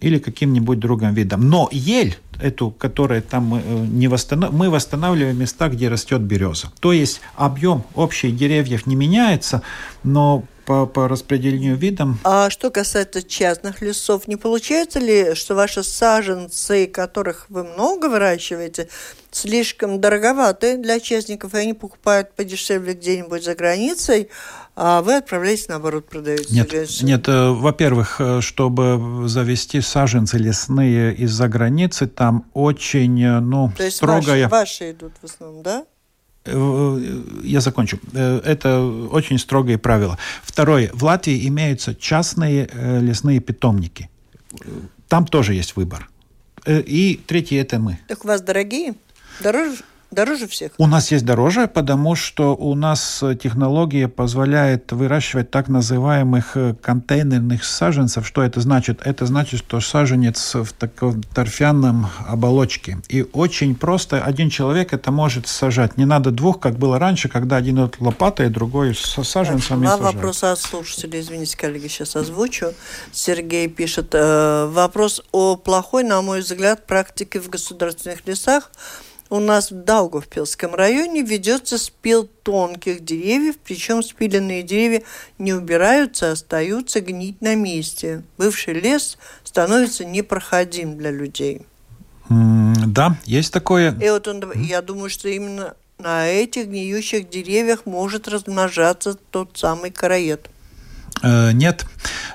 или 0.00 0.18
каким-нибудь 0.18 0.78
другим 0.78 1.12
видом. 1.14 1.48
Но 1.50 1.68
ель 1.72 2.16
эту, 2.42 2.70
которая 2.70 3.20
там 3.20 3.54
э, 3.54 3.60
не 3.86 4.08
восстанов... 4.08 4.52
мы 4.52 4.70
восстанавливаем 4.70 5.38
места, 5.38 5.68
где 5.68 5.88
растет 5.88 6.20
береза. 6.20 6.68
То 6.80 6.92
есть 6.92 7.20
объем 7.36 7.84
общих 7.94 8.36
деревьев 8.36 8.86
не 8.86 8.96
меняется, 8.96 9.62
но 10.02 10.44
по, 10.70 10.86
по 10.86 11.08
распределению 11.08 11.76
видам. 11.76 12.20
А 12.22 12.48
что 12.48 12.70
касается 12.70 13.24
частных 13.24 13.82
лесов, 13.82 14.28
не 14.28 14.36
получается 14.36 15.00
ли, 15.00 15.34
что 15.34 15.56
ваши 15.56 15.82
саженцы, 15.82 16.86
которых 16.86 17.46
вы 17.48 17.64
много 17.64 18.08
выращиваете, 18.08 18.88
слишком 19.32 20.00
дороговаты 20.00 20.76
для 20.76 21.00
частников, 21.00 21.54
и 21.54 21.58
они 21.58 21.74
покупают 21.74 22.34
подешевле 22.36 22.94
где-нибудь 22.94 23.44
за 23.44 23.56
границей, 23.56 24.28
а 24.82 25.02
вы 25.02 25.16
отправляете, 25.16 25.66
наоборот, 25.68 26.08
продаете 26.08 26.54
Нет, 26.54 26.72
нет 27.02 27.28
э, 27.28 27.50
во-первых, 27.50 28.18
э, 28.18 28.40
чтобы 28.40 29.28
завести 29.28 29.82
саженцы 29.82 30.38
лесные 30.38 31.14
из-за 31.16 31.48
границы, 31.48 32.06
там 32.06 32.46
очень, 32.54 33.22
э, 33.22 33.40
ну, 33.40 33.70
То 33.76 33.84
есть 33.84 33.98
строгая... 33.98 34.48
Ваши, 34.48 34.84
ваши 34.84 34.90
идут 34.92 35.12
в 35.20 35.24
основном, 35.26 35.62
да? 35.62 35.84
Я 36.46 37.60
закончу. 37.60 38.00
Это 38.14 38.82
очень 39.12 39.38
строгие 39.38 39.76
правила. 39.76 40.16
Второе. 40.42 40.88
В 40.94 41.04
Латвии 41.04 41.46
имеются 41.46 41.94
частные 41.94 42.70
лесные 43.02 43.40
питомники. 43.40 44.08
Там 45.08 45.26
тоже 45.26 45.52
есть 45.52 45.76
выбор. 45.76 46.08
И 46.66 47.20
третье– 47.26 47.60
это 47.60 47.78
мы. 47.78 47.98
Так 48.08 48.24
у 48.24 48.28
вас 48.28 48.40
дорогие? 48.40 48.94
Дороже? 49.42 49.76
Дороже 50.10 50.48
всех? 50.48 50.72
У 50.76 50.86
нас 50.88 51.12
есть 51.12 51.24
дороже, 51.24 51.68
потому 51.68 52.16
что 52.16 52.56
у 52.56 52.74
нас 52.74 53.22
технология 53.40 54.08
позволяет 54.08 54.90
выращивать 54.90 55.52
так 55.52 55.68
называемых 55.68 56.56
э, 56.56 56.74
контейнерных 56.74 57.62
саженцев. 57.62 58.26
Что 58.26 58.42
это 58.42 58.60
значит? 58.60 59.00
Это 59.04 59.26
значит, 59.26 59.60
что 59.60 59.80
саженец 59.80 60.54
в 60.54 60.72
таком 60.72 61.22
торфяном 61.22 62.08
оболочке. 62.26 62.98
И 63.08 63.24
очень 63.32 63.76
просто 63.76 64.20
один 64.20 64.50
человек 64.50 64.92
это 64.92 65.12
может 65.12 65.46
сажать. 65.46 65.96
Не 65.96 66.06
надо 66.06 66.32
двух, 66.32 66.58
как 66.58 66.76
было 66.76 66.98
раньше, 66.98 67.28
когда 67.28 67.56
один 67.56 67.80
вот 67.80 68.00
лопатой, 68.00 68.48
другой 68.48 68.96
с 68.96 69.22
саженцами 69.22 69.84
Два 69.84 69.96
вопроса 69.96 70.50
от 70.50 70.58
слушателей. 70.58 71.20
Извините, 71.20 71.56
коллеги, 71.56 71.86
сейчас 71.86 72.16
озвучу. 72.16 72.74
Сергей 73.12 73.68
пишет. 73.68 74.08
Э, 74.14 74.66
вопрос 74.66 75.22
о 75.30 75.54
плохой, 75.54 76.02
на 76.02 76.20
мой 76.20 76.40
взгляд, 76.40 76.86
практике 76.86 77.38
в 77.38 77.48
государственных 77.48 78.26
лесах– 78.26 78.72
у 79.30 79.38
нас 79.38 79.70
в 79.70 79.84
Даугавпилском 79.84 80.74
районе 80.74 81.22
ведется 81.22 81.78
спил 81.78 82.28
тонких 82.42 83.04
деревьев, 83.04 83.56
причем 83.64 84.02
спиленные 84.02 84.62
деревья 84.62 85.02
не 85.38 85.54
убираются, 85.54 86.28
а 86.28 86.32
остаются 86.32 87.00
гнить 87.00 87.40
на 87.40 87.54
месте. 87.54 88.24
Бывший 88.36 88.74
лес 88.74 89.16
становится 89.44 90.04
непроходим 90.04 90.98
для 90.98 91.12
людей. 91.12 91.62
да, 92.28 93.16
есть 93.24 93.52
такое. 93.52 93.96
И 94.00 94.10
вот 94.10 94.26
он, 94.28 94.52
я 94.54 94.82
думаю, 94.82 95.08
что 95.08 95.28
именно 95.28 95.74
на 95.98 96.26
этих 96.26 96.66
гниющих 96.66 97.28
деревьях 97.30 97.86
может 97.86 98.26
размножаться 98.26 99.16
тот 99.30 99.56
самый 99.56 99.90
караед. 99.90 100.50
Э, 101.22 101.52
нет. 101.52 101.86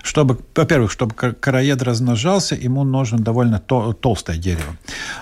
Чтобы, 0.04 0.40
во-первых, 0.56 0.92
чтобы 0.92 1.16
короед 1.16 1.82
размножался, 1.82 2.56
ему 2.56 2.84
нужно 2.84 3.18
довольно 3.18 3.60
то, 3.60 3.94
толстое 3.94 4.38
дерево. 4.38 4.78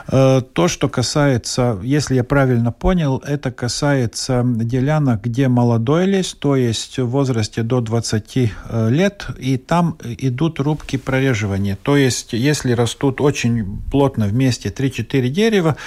Э, 0.07 0.41
то, 0.41 0.67
что 0.67 0.89
касается, 0.89 1.79
если 1.81 2.15
я 2.15 2.23
правильно 2.23 2.71
понял, 2.71 3.23
это 3.25 3.51
касается 3.51 4.43
делянок, 4.45 5.21
где 5.23 5.47
молодой 5.47 6.05
лес, 6.05 6.35
то 6.37 6.55
есть 6.55 6.99
в 6.99 7.07
возрасте 7.07 7.63
до 7.63 7.79
20 7.79 8.35
э, 8.35 8.89
лет, 8.89 9.27
и 9.37 9.57
там 9.57 9.97
идут 10.03 10.59
рубки 10.59 10.97
прореживания. 10.97 11.77
То 11.81 11.95
есть, 11.95 12.33
если 12.33 12.73
растут 12.73 13.21
очень 13.21 13.81
плотно 13.89 14.25
вместе 14.25 14.69
3-4 14.69 15.29
дерева, 15.29 15.77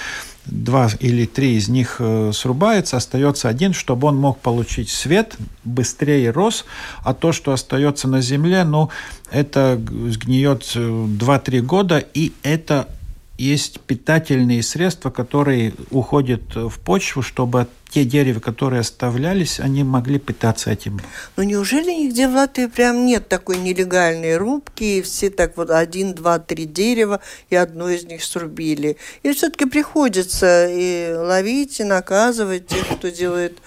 два 0.47 0.89
или 1.01 1.27
три 1.27 1.57
из 1.57 1.69
них 1.69 1.97
э, 1.99 2.31
срубается, 2.33 2.97
остается 2.97 3.49
один, 3.49 3.73
чтобы 3.73 4.09
он 4.09 4.17
мог 4.17 4.39
получить 4.39 4.91
свет, 4.91 5.37
быстрее 5.65 6.31
рос, 6.31 6.65
а 7.03 7.15
то, 7.15 7.33
что 7.33 7.53
остается 7.53 8.09
на 8.09 8.21
земле, 8.21 8.65
ну, 8.65 8.91
это 9.31 9.81
сгниет 10.09 10.63
2-3 10.63 11.61
года, 11.61 11.99
и 11.99 12.33
это 12.43 12.89
есть 13.39 13.81
питательные 13.81 14.63
средства, 14.63 15.11
которые 15.11 15.75
уходят 15.91 16.55
в 16.55 16.79
почву, 16.81 17.23
чтобы 17.23 17.67
те 17.91 18.05
деревья, 18.05 18.41
которые 18.41 18.81
оставлялись, 18.81 19.61
они 19.61 19.85
могли 19.85 20.19
питаться 20.19 20.71
этим. 20.71 21.01
Но 21.37 21.43
неужели 21.43 21.91
нигде 21.91 22.29
в 22.29 22.35
Латвии 22.35 22.67
прям 22.67 23.07
нет 23.07 23.29
такой 23.29 23.59
нелегальной 23.59 24.37
рубки, 24.37 24.99
и 24.99 25.03
все 25.03 25.31
так 25.31 25.57
вот 25.57 25.71
один, 25.71 26.15
два, 26.15 26.39
три 26.39 26.65
дерева, 26.65 27.21
и 27.49 27.57
одно 27.57 27.89
из 27.89 28.05
них 28.05 28.25
срубили? 28.25 28.97
Или 29.23 29.35
все-таки 29.35 29.67
приходится 29.67 30.67
и 30.69 31.13
ловить, 31.15 31.81
и 31.81 31.85
наказывать 31.85 32.67
тех, 32.67 32.87
кто 32.99 33.09
делает 33.09 33.59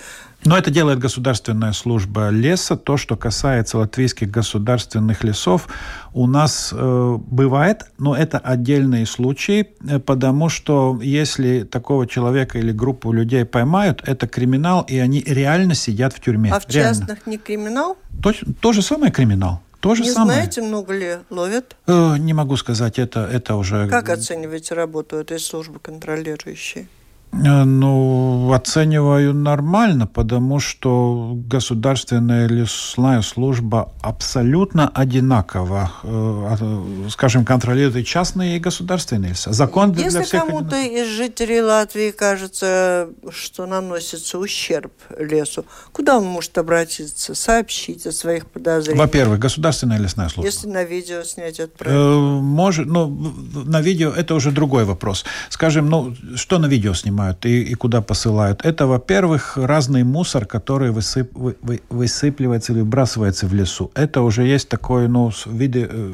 но 0.45 0.57
это 0.57 0.71
делает 0.71 0.99
государственная 0.99 1.73
служба 1.73 2.29
леса. 2.29 2.77
То, 2.77 2.97
что 2.97 3.17
касается 3.17 3.77
латвийских 3.77 4.31
государственных 4.31 5.23
лесов, 5.23 5.67
у 6.13 6.27
нас 6.27 6.73
э, 6.73 7.17
бывает, 7.19 7.85
но 7.97 8.15
это 8.15 8.37
отдельные 8.37 9.05
случаи, 9.05 9.67
э, 9.87 9.99
потому 9.99 10.47
что 10.49 10.99
если 11.01 11.63
такого 11.63 12.07
человека 12.07 12.57
или 12.57 12.71
группу 12.71 13.11
людей 13.11 13.43
поймают, 13.43 14.01
это 14.05 14.27
криминал, 14.27 14.83
и 14.83 14.97
они 14.97 15.21
реально 15.25 15.75
сидят 15.75 16.13
в 16.13 16.21
тюрьме. 16.21 16.51
А 16.53 16.59
в 16.59 16.69
реально. 16.69 16.95
частных 16.95 17.27
не 17.27 17.37
криминал? 17.37 17.97
То, 18.23 18.33
то 18.61 18.71
же 18.71 18.81
самое 18.81 19.11
криминал. 19.11 19.61
То 19.81 19.95
же 19.95 20.03
не 20.03 20.11
самое. 20.11 20.39
знаете, 20.39 20.61
много 20.61 20.93
ли 20.93 21.17
ловят? 21.29 21.75
Э, 21.87 22.17
не 22.17 22.33
могу 22.33 22.57
сказать, 22.57 22.99
это, 22.99 23.21
это 23.31 23.55
уже... 23.55 23.87
Как 23.89 24.09
оцениваете 24.09 24.73
работу 24.73 25.17
этой 25.17 25.39
службы 25.39 25.79
контролирующей? 25.79 26.87
Э, 27.31 27.63
ну, 27.63 28.51
оцениваю 28.53 29.33
нормально, 29.33 30.07
потому 30.07 30.59
что 30.59 31.33
государственная 31.35 32.47
лесная 32.47 33.21
служба 33.21 33.91
абсолютно 34.01 34.89
одинакова. 34.89 35.91
Э, 36.03 36.07
а, 36.07 37.09
скажем, 37.09 37.45
контролирует 37.45 37.97
и 37.97 38.03
частные, 38.03 38.57
и 38.57 38.59
государственные 38.59 39.29
леса. 39.31 39.53
Закон 39.53 39.91
Если 39.91 40.09
для 40.09 40.21
всех 40.23 40.45
кому-то 40.45 40.75
из 40.75 41.07
жителей 41.07 41.61
Латвии 41.61 42.11
кажется, 42.11 43.09
что 43.29 43.67
наносится 43.67 44.39
ущерб 44.39 44.91
лесу, 45.17 45.65
куда 45.91 46.17
он 46.17 46.25
может 46.25 46.57
обратиться, 46.57 47.35
сообщить 47.35 48.07
о 48.07 48.11
своих 48.11 48.47
подозрениях? 48.47 49.05
Во-первых, 49.05 49.39
государственная 49.39 49.99
лесная 49.99 50.29
служба. 50.29 50.51
Если 50.51 50.67
на 50.67 50.83
видео 50.83 51.23
снять 51.23 51.59
отправить? 51.59 51.95
Э, 51.95 52.39
может, 52.41 52.87
ну, 52.87 53.07
на 53.53 53.81
видео 53.81 54.09
это 54.09 54.33
уже 54.33 54.51
другой 54.51 54.85
вопрос. 54.85 55.25
Скажем, 55.49 55.89
ну, 55.89 56.15
что 56.35 56.57
на 56.57 56.65
видео 56.65 56.95
снимать? 56.95 57.18
Снимают 57.19 57.45
и, 57.45 57.63
и 57.63 57.75
куда 57.75 58.01
посылают. 58.01 58.65
Это, 58.65 58.87
во-первых, 58.87 59.57
разный 59.57 60.03
мусор, 60.03 60.45
который 60.45 60.91
высып, 60.91 61.31
вы, 61.33 61.55
вы, 61.61 61.81
высыпливается 61.89 62.73
или 62.73 62.81
выбрасывается 62.81 63.47
в 63.47 63.53
лесу. 63.53 63.91
Это 63.95 64.21
уже 64.21 64.43
есть 64.43 64.69
такой, 64.69 65.07
ну, 65.07 65.31
виде... 65.45 65.87
Э, 65.89 66.13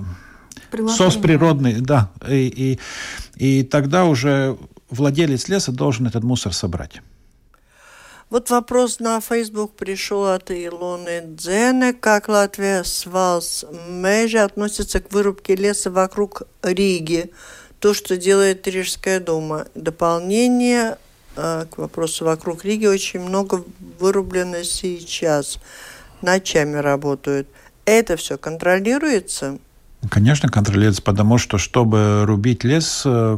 сос 0.88 1.16
природный, 1.16 1.82
да. 1.82 2.10
И, 2.28 2.80
и, 3.38 3.50
и 3.60 3.64
тогда 3.64 4.06
уже 4.06 4.58
владелец 4.90 5.50
леса 5.50 5.72
должен 5.72 6.08
этот 6.08 6.24
мусор 6.24 6.54
собрать. 6.54 7.02
Вот 8.30 8.50
вопрос 8.50 9.00
на 9.00 9.22
Facebook 9.22 9.76
пришел 9.76 10.26
от 10.26 10.52
Илоны 10.52 11.22
Дзены. 11.26 11.94
Как 11.94 12.28
Латвия 12.28 12.84
с 12.84 13.06
Валс 13.06 13.66
Межи 13.88 14.40
относится 14.40 15.00
к 15.00 15.14
вырубке 15.14 15.56
леса 15.56 15.92
вокруг 15.92 16.42
Риги? 16.64 17.32
То, 17.86 17.94
что 17.94 18.18
делает 18.18 18.68
Рижская 18.68 19.20
дума. 19.20 19.68
Дополнение 19.76 20.98
э, 21.36 21.66
к 21.70 21.78
вопросу 21.78 22.26
вокруг 22.26 22.66
Риги 22.66 22.88
очень 22.88 23.20
много 23.20 23.64
вырублено 24.00 24.64
сейчас. 24.64 25.60
Ночами 26.24 26.78
работают. 26.78 27.48
Это 27.86 28.18
все 28.18 28.40
контролируется? 28.40 29.60
Конечно, 30.10 30.50
контролируется, 30.50 31.04
потому 31.04 31.38
что, 31.38 31.60
чтобы 31.60 32.26
рубить 32.26 32.64
лес, 32.64 33.04
э, 33.06 33.38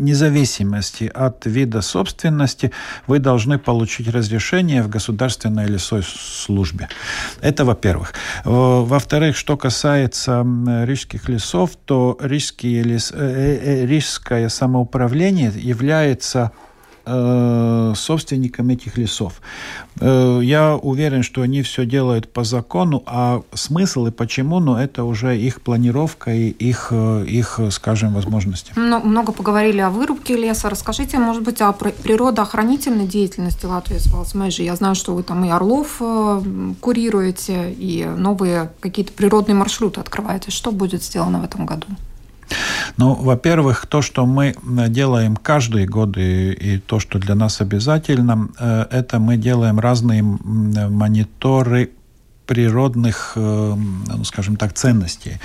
независимости 0.00 1.10
от 1.14 1.46
вида 1.46 1.82
собственности 1.82 2.72
вы 3.06 3.18
должны 3.18 3.58
получить 3.58 4.08
разрешение 4.08 4.82
в 4.82 4.88
государственной 4.88 5.66
лесой 5.66 6.02
службе. 6.02 6.88
Это 7.40 7.64
во-первых. 7.64 8.14
Во-вторых, 8.44 9.36
что 9.36 9.56
касается 9.56 10.44
рижских 10.84 11.28
лесов, 11.28 11.70
то 11.84 12.18
рижские 12.20 12.82
лес, 12.82 13.12
э, 13.14 13.58
э, 13.62 13.86
рижское 13.86 14.48
самоуправление 14.48 15.52
является 15.54 16.52
Э, 17.06 17.94
собственникам 17.96 18.68
этих 18.68 18.98
лесов. 18.98 19.40
Э, 20.00 20.40
я 20.42 20.76
уверен, 20.76 21.22
что 21.22 21.40
они 21.40 21.62
все 21.62 21.86
делают 21.86 22.30
по 22.30 22.44
закону, 22.44 23.02
а 23.06 23.42
смысл 23.54 24.06
и 24.06 24.10
почему, 24.10 24.60
ну, 24.60 24.76
это 24.76 25.04
уже 25.04 25.38
их 25.38 25.62
планировка 25.62 26.30
и 26.30 26.50
их, 26.50 26.88
э, 26.90 27.24
их 27.26 27.58
скажем, 27.70 28.12
возможности. 28.14 28.72
Много 28.76 29.32
поговорили 29.32 29.80
о 29.80 29.88
вырубке 29.88 30.36
леса. 30.36 30.68
Расскажите, 30.68 31.18
может 31.18 31.42
быть, 31.42 31.62
о 31.62 31.72
природоохранительной 31.72 33.06
деятельности 33.06 33.64
Латвии 33.64 33.96
с 33.96 34.06
Валсмэжи. 34.12 34.62
Я 34.62 34.76
знаю, 34.76 34.94
что 34.94 35.14
вы 35.14 35.22
там 35.22 35.44
и 35.44 35.48
Орлов 35.48 36.02
курируете, 36.80 37.72
и 37.72 38.04
новые 38.04 38.70
какие-то 38.80 39.12
природные 39.12 39.54
маршруты 39.54 40.00
открываете. 40.00 40.50
Что 40.50 40.70
будет 40.70 41.02
сделано 41.02 41.40
в 41.40 41.44
этом 41.44 41.64
году? 41.64 41.86
Ну, 42.96 43.14
во-первых, 43.14 43.86
то, 43.86 44.02
что 44.02 44.26
мы 44.26 44.54
делаем 44.88 45.36
каждый 45.36 45.86
год, 45.86 46.16
и, 46.16 46.52
и 46.52 46.78
то, 46.78 47.00
что 47.00 47.18
для 47.18 47.34
нас 47.34 47.60
обязательно, 47.60 48.48
э, 48.58 48.86
это 48.90 49.18
мы 49.18 49.36
делаем 49.36 49.78
разные 49.80 50.22
мониторы 50.22 51.90
природных, 52.46 53.34
э, 53.36 53.74
ну, 54.16 54.24
скажем 54.24 54.56
так, 54.56 54.72
ценностей. 54.72 55.38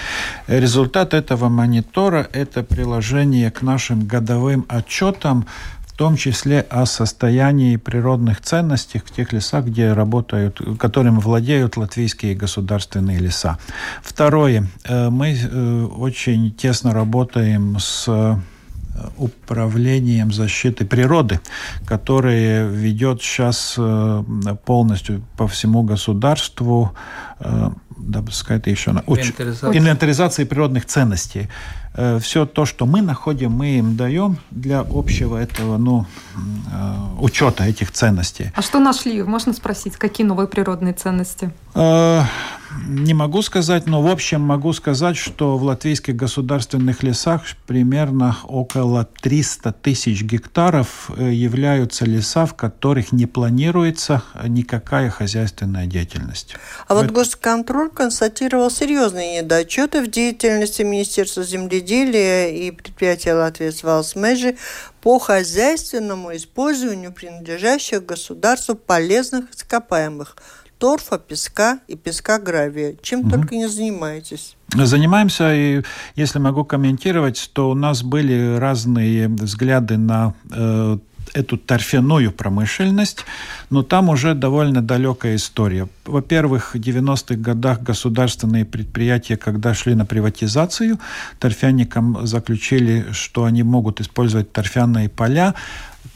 Результат 0.48 1.14
этого 1.14 1.50
монитора– 1.50 2.28
это 2.34 2.64
приложение 2.64 3.52
к 3.52 3.62
нашим 3.62 4.08
годовым 4.08 4.66
отчетам 4.68 5.46
в 5.96 5.98
том 5.98 6.18
числе 6.18 6.60
о 6.60 6.86
состоянии 6.86 7.78
природных 7.78 8.42
ценностей 8.42 9.00
в 9.00 9.10
тех 9.12 9.32
лесах, 9.32 9.64
где 9.64 9.94
работают, 9.94 10.60
которым 10.78 11.22
владеют 11.22 11.78
латвийские 11.78 12.36
государственные 12.36 13.20
леса. 13.20 13.58
Второе. 14.04 14.68
Э, 14.84 15.10
мы 15.10 15.34
э, 15.34 15.84
очень 15.86 16.52
тесно 16.52 16.94
работаем 16.94 17.78
с 17.80 18.10
э, 18.10 18.36
управлением 19.18 20.34
защиты 20.34 20.84
природы, 20.86 21.40
которое 21.86 22.68
ведет 22.68 23.22
сейчас 23.22 23.80
полностью 24.66 25.22
по 25.38 25.48
всему 25.48 25.84
государству, 25.84 26.94
да, 28.06 28.24
сказать 28.32 28.68
еще, 28.68 28.92
инвентаризация. 28.92 29.78
инвентаризации 29.78 30.44
природных 30.44 30.86
ценностей. 30.86 31.50
Э, 31.96 32.20
все 32.20 32.46
то, 32.46 32.66
что 32.66 32.86
мы 32.86 33.02
находим, 33.02 33.52
мы 33.52 33.80
им 33.80 33.96
даем 33.96 34.38
для 34.52 34.82
общего 34.82 35.38
этого, 35.38 35.78
ну, 35.78 36.06
э, 36.36 36.96
учета 37.20 37.66
этих 37.66 37.92
ценностей. 37.92 38.52
А 38.56 38.62
что 38.62 38.80
нашли? 38.80 39.24
Можно 39.24 39.54
спросить, 39.54 39.98
какие 39.98 40.26
новые 40.28 40.48
природные 40.48 40.94
ценности? 40.94 41.52
Э, 42.76 42.88
не 42.88 43.14
могу 43.14 43.42
сказать, 43.42 43.86
но 43.86 44.02
в 44.02 44.08
общем 44.08 44.42
могу 44.42 44.74
сказать, 44.74 45.18
что 45.18 45.58
в 45.58 45.64
латвийских 45.64 46.16
государственных 46.16 47.04
лесах 47.04 47.44
примерно 47.68 48.38
около 48.44 49.08
300 49.22 49.72
тысяч 49.74 50.24
гектаров 50.24 51.10
являются 51.18 52.06
леса, 52.06 52.46
в 52.46 52.56
которых 52.56 53.12
не 53.12 53.26
планируется 53.26 54.24
никакая 54.48 55.10
хозяйственная 55.10 55.86
деятельность. 55.86 56.56
А 56.88 56.96
вот 56.96 57.12
госконтроль 57.12 57.90
констатировал 57.90 58.70
серьезные 58.70 59.42
недочеты 59.42 60.02
в 60.02 60.10
деятельности 60.10 60.82
Министерства 60.82 61.44
земледелия 61.44 62.50
и 62.50 62.72
предприятия 62.72 63.34
Латвии 63.34 63.70
Свалсмежи 63.70 64.58
по 65.02 65.20
хозяйственному 65.20 66.36
использованию 66.36 67.12
принадлежащих 67.12 68.06
государству 68.06 68.76
полезных 68.76 69.52
ископаемых 69.52 70.36
торфа, 70.78 71.18
песка 71.18 71.80
и 71.88 71.96
песка 71.96 72.40
гравия. 72.40 72.96
Чем 73.02 73.22
угу. 73.22 73.32
только 73.32 73.56
не 73.56 73.68
занимаетесь. 73.68 74.56
Занимаемся, 74.74 75.54
и 75.54 75.84
если 76.16 76.40
могу 76.40 76.66
комментировать, 76.66 77.50
то 77.54 77.70
у 77.70 77.76
нас 77.76 78.04
были 78.04 78.58
разные 78.58 79.28
взгляды 79.30 79.98
на 79.98 80.34
э, 80.52 80.98
эту 81.34 81.58
торфяную 81.58 82.32
промышленность, 82.32 83.26
но 83.70 83.84
там 83.84 84.10
уже 84.10 84.34
довольно 84.34 84.82
далекая 84.82 85.36
история. 85.36 85.88
Во-первых, 86.06 86.76
в 86.76 86.78
90-х 86.78 87.36
годах 87.36 87.82
государственные 87.82 88.66
предприятия, 88.66 89.38
когда 89.38 89.74
шли 89.74 89.96
на 89.96 90.06
приватизацию, 90.06 91.00
торфяникам 91.40 92.26
заключили, 92.26 93.08
что 93.12 93.44
они 93.44 93.64
могут 93.64 94.02
использовать 94.02 94.52
торфяные 94.52 95.10
поля 95.10 95.56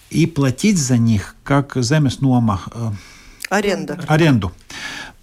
и 0.09 0.25
платить 0.25 0.77
за 0.77 0.97
них 0.97 1.35
как 1.43 1.75
земес 1.75 2.19
нуама. 2.19 2.61
Аренда. 3.49 3.99
Аренду. 4.07 4.51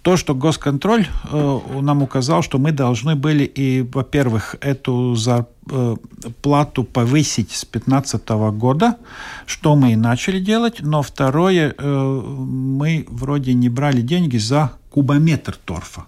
То, 0.01 0.15
что 0.15 0.33
госконтроль 0.35 1.07
э, 1.31 1.59
нам 1.81 2.01
указал, 2.01 2.41
что 2.41 2.59
мы 2.59 2.71
должны 2.71 3.15
были 3.15 3.43
и, 3.43 3.81
во-первых, 3.81 4.55
эту 4.61 5.15
зарплату 5.15 6.83
э, 6.83 6.85
повысить 6.85 7.51
с 7.51 7.65
2015 7.65 8.29
года, 8.57 8.95
что 9.45 9.75
мы 9.75 9.93
и 9.93 9.95
начали 9.95 10.39
делать, 10.39 10.77
но 10.79 11.01
второе, 11.01 11.75
э, 11.77 11.83
мы 11.83 13.05
вроде 13.09 13.53
не 13.53 13.67
брали 13.67 14.01
деньги 14.01 14.37
за 14.37 14.71
кубометр 14.91 15.57
торфа 15.65 16.05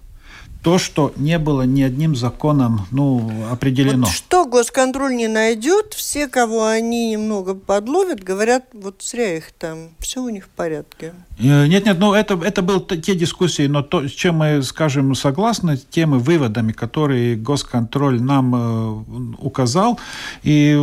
то, 0.61 0.77
что 0.77 1.13
не 1.15 1.39
было 1.39 1.61
ни 1.61 1.81
одним 1.81 2.15
законом 2.15 2.85
ну, 2.91 3.31
определено. 3.49 4.07
Вот 4.07 4.13
что 4.13 4.45
госконтроль 4.45 5.15
не 5.15 5.27
найдет, 5.27 5.93
все, 5.93 6.27
кого 6.27 6.65
они 6.65 7.11
немного 7.11 7.55
подловят, 7.55 8.21
говорят, 8.21 8.65
вот 8.73 9.01
зря 9.01 9.37
их 9.37 9.51
там, 9.53 9.91
все 9.99 10.21
у 10.21 10.29
них 10.29 10.45
в 10.45 10.49
порядке. 10.49 11.13
Э, 11.39 11.65
нет, 11.67 11.85
нет, 11.85 11.97
ну 11.99 12.13
это, 12.13 12.39
это 12.43 12.61
были 12.61 12.79
те 12.99 13.15
дискуссии, 13.15 13.67
но 13.67 13.83
то, 13.83 14.05
с 14.07 14.11
чем 14.11 14.37
мы, 14.37 14.61
скажем, 14.63 15.15
согласны, 15.15 15.77
теми 15.77 16.17
выводами, 16.17 16.73
которые 16.73 17.37
госконтроль 17.37 18.21
нам 18.21 18.55
э, 18.55 19.35
указал, 19.39 19.97
и 20.43 20.77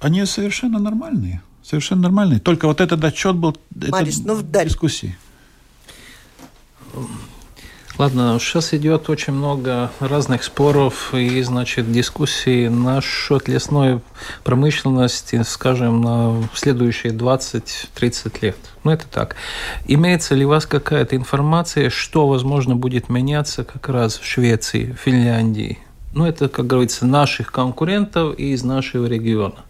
они 0.00 0.24
совершенно 0.26 0.78
нормальные. 0.78 1.42
Совершенно 1.64 2.02
нормальные. 2.02 2.40
Только 2.40 2.66
вот 2.66 2.80
этот 2.80 3.02
отчет 3.04 3.34
был 3.34 3.56
Марис, 3.74 4.20
это 4.20 4.28
ну, 4.28 4.64
дискуссии. 4.64 5.18
Ладно, 7.98 8.38
сейчас 8.38 8.74
идет 8.74 9.10
очень 9.10 9.32
много 9.32 9.90
разных 9.98 10.44
споров 10.44 11.12
и, 11.12 11.42
значит, 11.42 11.90
дискуссий 11.90 12.68
насчет 12.68 13.48
лесной 13.48 14.00
промышленности, 14.44 15.42
скажем, 15.42 16.00
на 16.00 16.48
следующие 16.54 17.12
20-30 17.12 18.38
лет. 18.40 18.56
Ну, 18.84 18.92
это 18.92 19.04
так. 19.08 19.34
Имеется 19.88 20.36
ли 20.36 20.46
у 20.46 20.50
вас 20.50 20.64
какая-то 20.64 21.16
информация, 21.16 21.90
что, 21.90 22.28
возможно, 22.28 22.76
будет 22.76 23.08
меняться 23.08 23.64
как 23.64 23.88
раз 23.88 24.16
в 24.18 24.24
Швеции, 24.24 24.96
Финляндии? 25.02 25.80
Ну, 26.14 26.24
это, 26.24 26.48
как 26.48 26.68
говорится, 26.68 27.04
наших 27.04 27.50
конкурентов 27.50 28.38
и 28.38 28.52
из 28.52 28.62
нашего 28.62 29.06
региона. 29.06 29.64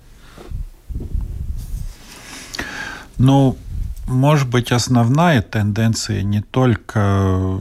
Ну, 3.17 3.57
может 4.09 4.49
быть, 4.49 4.73
основная 4.73 5.43
тенденция 5.43 6.23
не 6.23 6.41
только 6.41 7.61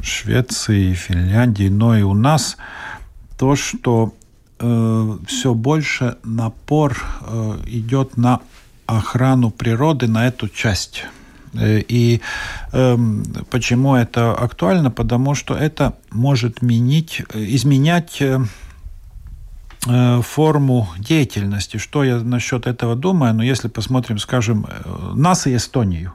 Швеции, 0.00 0.94
Финляндии, 0.94 1.68
но 1.68 1.96
и 1.96 2.02
у 2.02 2.14
нас 2.14 2.56
то, 3.38 3.56
что 3.56 4.14
э, 4.58 5.18
все 5.26 5.54
больше 5.54 6.16
напор 6.24 6.96
э, 7.22 7.58
идет 7.66 8.16
на 8.16 8.40
охрану 8.86 9.50
природы, 9.50 10.08
на 10.08 10.26
эту 10.28 10.48
часть. 10.48 11.04
Э, 11.54 11.80
и 11.80 12.20
э, 12.72 12.96
почему 13.50 13.96
это 13.96 14.32
актуально? 14.32 14.90
Потому 14.90 15.34
что 15.34 15.54
это 15.54 15.94
может 16.10 16.62
менить, 16.62 17.22
изменять 17.34 18.22
э, 18.22 18.40
Э, 18.40 18.69
форму 19.82 20.88
деятельности. 20.98 21.78
Что 21.78 22.04
я 22.04 22.18
насчет 22.18 22.66
этого 22.66 22.96
думаю? 22.96 23.32
Но 23.32 23.38
ну, 23.38 23.44
если 23.44 23.68
посмотрим, 23.68 24.18
скажем, 24.18 24.66
э, 24.68 25.12
нас 25.14 25.46
и 25.46 25.56
Эстонию, 25.56 26.12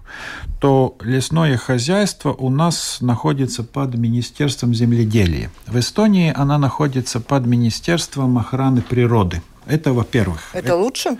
то 0.59 0.95
лесное 1.01 1.57
хозяйство 1.57 2.32
у 2.32 2.49
нас 2.49 2.99
находится 3.01 3.63
под 3.63 3.95
Министерством 3.95 4.74
земледелия. 4.74 5.49
В 5.68 5.80
Эстонии 5.80 6.32
она 6.36 6.57
находится 6.57 7.20
под 7.20 7.45
Министерством 7.47 8.38
охраны 8.38 8.82
природы. 8.82 9.41
Это 9.68 9.93
во-первых. 9.93 10.49
Это 10.53 10.76
лучше? 10.76 11.18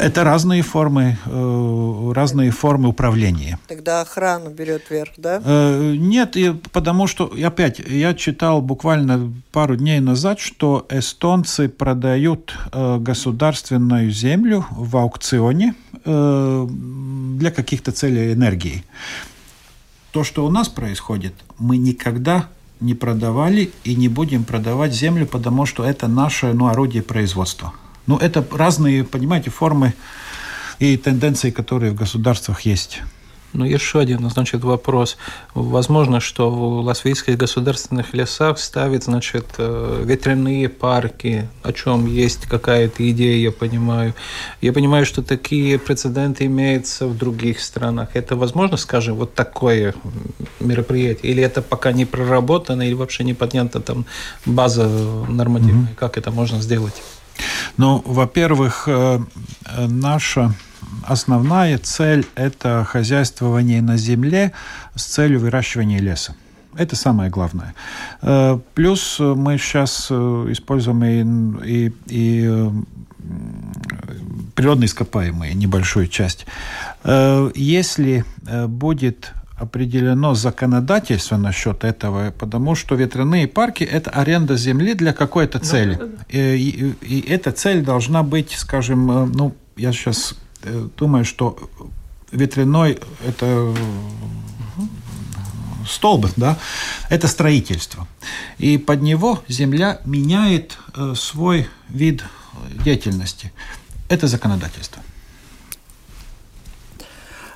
Это 0.00 0.24
разные 0.24 0.62
формы, 0.62 1.18
э, 1.26 2.12
разные 2.14 2.50
формы 2.50 2.88
управления. 2.88 3.58
Тогда 3.68 4.00
охрана 4.00 4.48
берет 4.48 4.90
верх, 4.90 5.12
да? 5.16 5.42
Э, 5.44 5.94
нет, 5.96 6.36
потому 6.72 7.06
что, 7.06 7.30
опять, 7.44 7.78
я 7.80 8.14
читал 8.14 8.62
буквально 8.62 9.32
пару 9.52 9.76
дней 9.76 10.00
назад, 10.00 10.40
что 10.40 10.86
эстонцы 10.88 11.68
продают 11.68 12.54
э, 12.72 12.98
государственную 12.98 14.10
землю 14.10 14.64
в 14.70 14.96
аукционе 14.96 15.74
для 16.04 17.50
каких-то 17.50 17.90
целей 17.90 18.34
энергии. 18.34 18.84
То, 20.10 20.22
что 20.22 20.44
у 20.44 20.50
нас 20.50 20.68
происходит, 20.68 21.32
мы 21.58 21.78
никогда 21.78 22.48
не 22.84 22.94
продавали 22.94 23.72
и 23.84 23.94
не 23.94 24.08
будем 24.08 24.44
продавать 24.44 24.94
землю, 24.94 25.26
потому 25.26 25.66
что 25.66 25.84
это 25.84 26.06
наше 26.08 26.52
ну, 26.52 26.66
орудие 26.66 27.02
производства. 27.02 27.72
Ну, 28.06 28.16
это 28.18 28.46
разные, 28.52 29.04
понимаете, 29.04 29.50
формы 29.50 29.94
и 30.78 30.96
тенденции, 30.96 31.50
которые 31.50 31.92
в 31.92 31.94
государствах 31.94 32.60
есть. 32.62 33.00
Ну, 33.54 33.64
еще 33.64 34.00
один, 34.00 34.28
значит, 34.28 34.64
вопрос. 34.64 35.16
Возможно, 35.54 36.18
что 36.18 36.50
в 36.50 36.80
латвийских 36.80 37.36
государственных 37.36 38.12
лесах 38.12 38.58
ставят, 38.58 39.04
значит, 39.04 39.46
э, 39.58 40.02
ветряные 40.04 40.68
парки, 40.68 41.48
о 41.62 41.72
чем 41.72 42.06
есть 42.06 42.46
какая-то 42.46 43.08
идея, 43.10 43.36
я 43.36 43.52
понимаю. 43.52 44.12
Я 44.60 44.72
понимаю, 44.72 45.06
что 45.06 45.22
такие 45.22 45.78
прецеденты 45.78 46.46
имеются 46.46 47.06
в 47.06 47.16
других 47.16 47.60
странах. 47.60 48.08
Это 48.14 48.34
возможно, 48.34 48.76
скажем, 48.76 49.14
вот 49.14 49.34
такое 49.34 49.94
мероприятие? 50.58 51.30
Или 51.30 51.42
это 51.44 51.62
пока 51.62 51.92
не 51.92 52.06
проработано, 52.06 52.82
или 52.82 52.94
вообще 52.94 53.22
не 53.22 53.34
поднята 53.34 53.78
там 53.78 54.04
база 54.44 54.88
нормативная? 55.28 55.92
Mm-hmm. 55.92 55.96
Как 55.96 56.18
это 56.18 56.32
можно 56.32 56.60
сделать? 56.60 57.02
Ну, 57.76 58.02
во-первых, 58.04 58.88
э, 58.88 59.20
наша 59.76 60.52
основная 61.06 61.78
цель– 61.78 62.26
это 62.34 62.84
хозяйствование 62.84 63.82
на 63.82 63.96
земле 63.96 64.52
с 64.94 65.04
целью 65.04 65.40
выращивания 65.40 66.00
леса. 66.00 66.34
Это 66.76 66.96
самое 66.96 67.30
главное. 67.30 67.74
Э, 68.22 68.58
плюс 68.74 69.18
мы 69.20 69.58
сейчас 69.58 70.08
э, 70.10 70.14
используем 70.50 71.58
и, 71.58 71.88
и, 71.88 71.92
и 72.06 72.70
природные 74.54 74.86
ископаемые, 74.86 75.54
небольшую 75.54 76.08
часть. 76.08 76.46
Если 77.04 78.24
будет 78.66 79.32
определено 79.56 80.34
законодательство 80.34 81.36
насчет 81.36 81.84
этого, 81.84 82.32
потому 82.32 82.74
что 82.74 82.94
ветряные 82.94 83.46
парки– 83.46 83.84
это 83.92 84.10
аренда 84.10 84.56
земли 84.56 84.94
для 84.94 85.12
какой-то 85.12 85.58
цели. 85.58 85.94
Да, 85.94 86.06
да, 86.06 86.06
да. 86.06 86.24
И, 86.28 86.94
и, 87.00 87.06
и 87.06 87.20
эта 87.28 87.52
цель 87.52 87.84
должна 87.84 88.22
быть, 88.22 88.52
скажем, 88.52 89.10
э, 89.10 89.26
ну, 89.26 89.54
я 89.76 89.92
сейчас 89.92 90.32
э, 90.32 90.34
думаю, 90.96 91.24
что 91.24 91.58
ветряной– 92.32 92.98
это 93.26 93.74
столб, 95.88 96.26
да, 96.36 96.56
это 97.10 97.28
строительство. 97.28 98.06
И 98.58 98.78
под 98.78 99.02
него 99.02 99.42
земля 99.48 100.00
меняет 100.04 100.78
э, 100.96 101.14
свой 101.16 101.68
вид 101.88 102.24
деятельности. 102.84 103.52
Это 104.08 104.26
законодательство. 104.26 105.02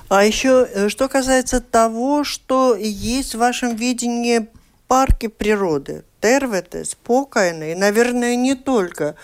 А 0.09 0.23
еще, 0.23 0.67
э, 0.73 0.89
что 0.89 1.07
касается 1.07 1.61
того, 1.61 2.23
что 2.23 2.75
есть 2.75 3.35
в 3.35 3.39
вашем 3.39 3.75
видении 3.75 4.47
парки 4.87 5.27
природы, 5.27 6.03
Тервете, 6.21 6.83
Спокойно, 6.83 7.71
и, 7.71 7.75
наверное, 7.75 8.35
не 8.35 8.55
только. 8.55 9.15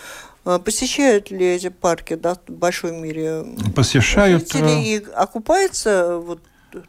А 0.46 0.60
посещают 0.60 1.32
ли 1.32 1.46
эти 1.46 1.70
парки 1.70 2.14
да, 2.14 2.36
в 2.36 2.52
большой 2.52 2.92
мере? 2.92 3.46
Посещают. 3.76 4.54
Или 4.54 5.00
э, 5.00 5.12
окупается 5.12 6.18
вот 6.18 6.40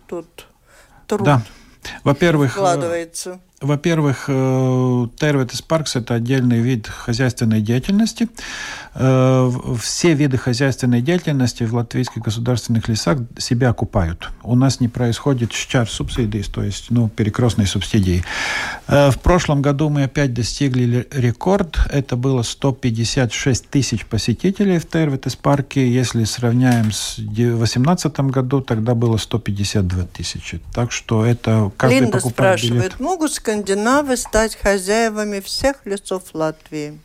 тот 0.07 0.27
труд? 1.07 1.25
Да. 1.25 1.43
Во-первых, 2.05 2.51
э, 2.51 2.55
вкладывается. 2.55 3.41
Во-первых, 3.63 4.27
Терветес 4.27 5.63
Паркс– 5.63 5.97
это 5.97 6.15
отдельный 6.15 6.61
вид 6.61 6.87
хозяйственной 6.87 7.63
деятельности. 7.63 8.29
Э, 8.99 9.53
все 9.79 10.15
виды 10.15 10.39
хозяйственной 10.39 11.03
деятельности 11.03 11.65
в 11.65 11.75
латвийских 11.75 12.23
государственных 12.23 12.89
лесах 12.89 13.19
себя 13.37 13.71
окупают. 13.71 14.31
У 14.43 14.55
нас 14.55 14.81
не 14.81 14.89
происходит 14.89 15.53
щар 15.53 15.89
субсидий, 15.89 16.43
то 16.43 16.63
есть 16.63 16.87
ну, 16.89 17.11
перекрестной 17.11 17.67
субсидии. 17.67 18.25
Э, 18.89 19.11
в 19.11 19.19
прошлом 19.19 19.61
году 19.61 19.91
мы 19.91 20.05
опять 20.05 20.33
достигли 20.33 21.07
рекорд. 21.11 21.79
Это 21.91 22.17
было 22.17 22.43
156 22.43 23.69
тысяч 23.69 24.07
посетителей 24.07 24.79
в 24.79 24.89
Тервитес 24.89 25.37
парке. 25.37 25.87
Если 25.87 26.25
сравняем 26.25 26.91
с 26.91 27.17
2018 27.19 28.19
году, 28.21 28.63
тогда 28.63 28.95
было 28.95 29.19
152 29.19 30.05
тысячи. 30.05 30.63
Так 30.73 30.91
что 30.91 31.27
это 31.27 31.71
каждый 31.77 32.01
Линда 32.01 32.13
покупает 32.13 32.61
спрашивает, 32.61 32.93
билет. 32.93 33.01
могут 33.01 33.33
скандинавы 33.33 34.17
стать 34.17 34.57
хозяевами 34.57 35.41
всех 35.41 35.85
лесов 35.85 36.23
Латвии? 36.33 36.99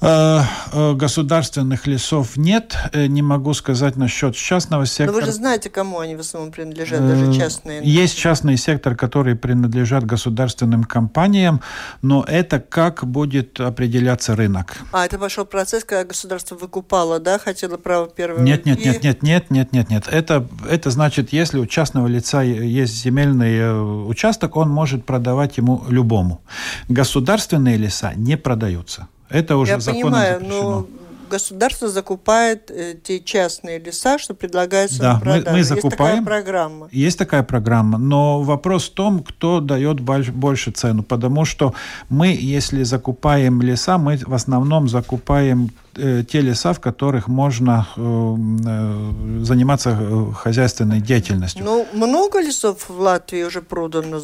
Э, 0.00 0.42
э, 0.72 0.92
государственных 0.94 1.88
лесов 1.88 2.36
нет. 2.36 2.76
Э, 2.92 3.06
не 3.06 3.20
могу 3.20 3.52
сказать 3.52 3.96
насчет 3.96 4.36
частного 4.36 4.86
сектора. 4.86 5.12
Но 5.12 5.20
вы 5.20 5.26
же 5.26 5.32
знаете, 5.32 5.70
кому 5.70 5.98
они 5.98 6.14
в 6.14 6.20
основном 6.20 6.52
принадлежат, 6.52 7.00
даже 7.00 7.32
частные. 7.34 7.80
Есть 7.82 8.16
частный 8.16 8.56
сектор, 8.56 8.94
который 8.94 9.34
принадлежат 9.34 10.04
государственным 10.06 10.84
компаниям, 10.84 11.60
но 12.00 12.24
это 12.28 12.60
как 12.60 13.04
будет 13.04 13.58
определяться 13.58 14.36
рынок. 14.36 14.76
А, 14.92 15.04
это 15.04 15.18
пошел 15.18 15.44
процесс, 15.44 15.82
когда 15.82 16.04
государство 16.04 16.54
выкупало, 16.54 17.18
да, 17.18 17.40
хотело 17.40 17.76
право 17.76 18.08
первого? 18.08 18.40
Нет, 18.40 18.66
нет, 18.66 18.84
нет, 18.84 19.02
нет, 19.02 19.22
нет, 19.22 19.50
нет, 19.50 19.72
нет, 19.72 19.90
нет. 19.90 20.04
Это, 20.08 20.46
это 20.70 20.90
значит, 20.90 21.32
если 21.32 21.58
у 21.58 21.66
частного 21.66 22.06
лица 22.06 22.42
есть 22.42 22.94
земельный 23.02 24.08
участок, 24.08 24.56
он 24.56 24.70
может 24.70 25.04
продавать 25.04 25.56
ему 25.56 25.82
любому. 25.88 26.40
Государственные 26.88 27.76
леса 27.76 28.12
не 28.14 28.36
продаются. 28.36 29.08
Это 29.28 29.56
уже 29.56 29.72
Я 29.72 29.80
законом 29.80 30.02
понимаю, 30.04 30.34
запрещено. 30.40 30.70
но 30.80 30.86
государство 31.28 31.88
закупает 31.88 32.70
э, 32.70 32.94
те 33.02 33.20
частные 33.20 33.78
леса, 33.78 34.18
что 34.18 34.34
предлагаются 34.34 35.00
да, 35.00 35.14
на 35.14 35.20
продажу. 35.20 35.46
Мы, 35.46 35.56
мы 35.58 35.64
закупаем. 35.64 35.90
Есть 35.90 35.96
такая 35.96 36.22
программа. 36.22 36.88
Есть 36.92 37.18
такая 37.18 37.42
программа, 37.42 37.98
но 37.98 38.42
вопрос 38.42 38.88
в 38.88 38.94
том, 38.94 39.22
кто 39.22 39.60
дает 39.60 40.00
больше 40.00 40.70
цену, 40.70 41.02
потому 41.02 41.44
что 41.44 41.74
мы, 42.08 42.28
если 42.28 42.82
закупаем 42.82 43.62
леса, 43.62 43.98
мы 43.98 44.16
в 44.16 44.34
основном 44.34 44.88
закупаем 44.88 45.70
э, 45.96 46.24
те 46.28 46.40
леса, 46.40 46.72
в 46.72 46.80
которых 46.80 47.28
можно 47.28 47.86
э, 47.96 48.00
э 48.00 49.44
заниматься 49.44 49.96
э, 50.00 50.32
хозяйственной 50.34 51.00
деятельностью. 51.00 51.64
Ну, 51.64 51.86
много 51.92 52.40
лесов 52.40 52.88
в 52.88 53.00
Латвии 53.00 53.42
уже 53.44 53.62
продано 53.62 54.20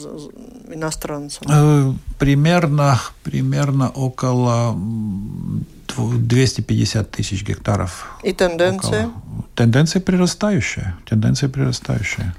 иностранцам? 0.72 1.46
Э, 1.50 1.92
примерно, 2.18 2.98
примерно 3.22 3.90
около 3.90 4.76
250 5.96 7.10
тысяч 7.10 7.44
гектаров. 7.44 8.06
И 8.22 8.32
тенденция? 8.32 9.06
Около. 9.06 9.44
Тенденция 9.54 10.00
прирастающая. 10.00 10.96
Тенденция 11.06 11.48
прирастающая. 11.48 12.34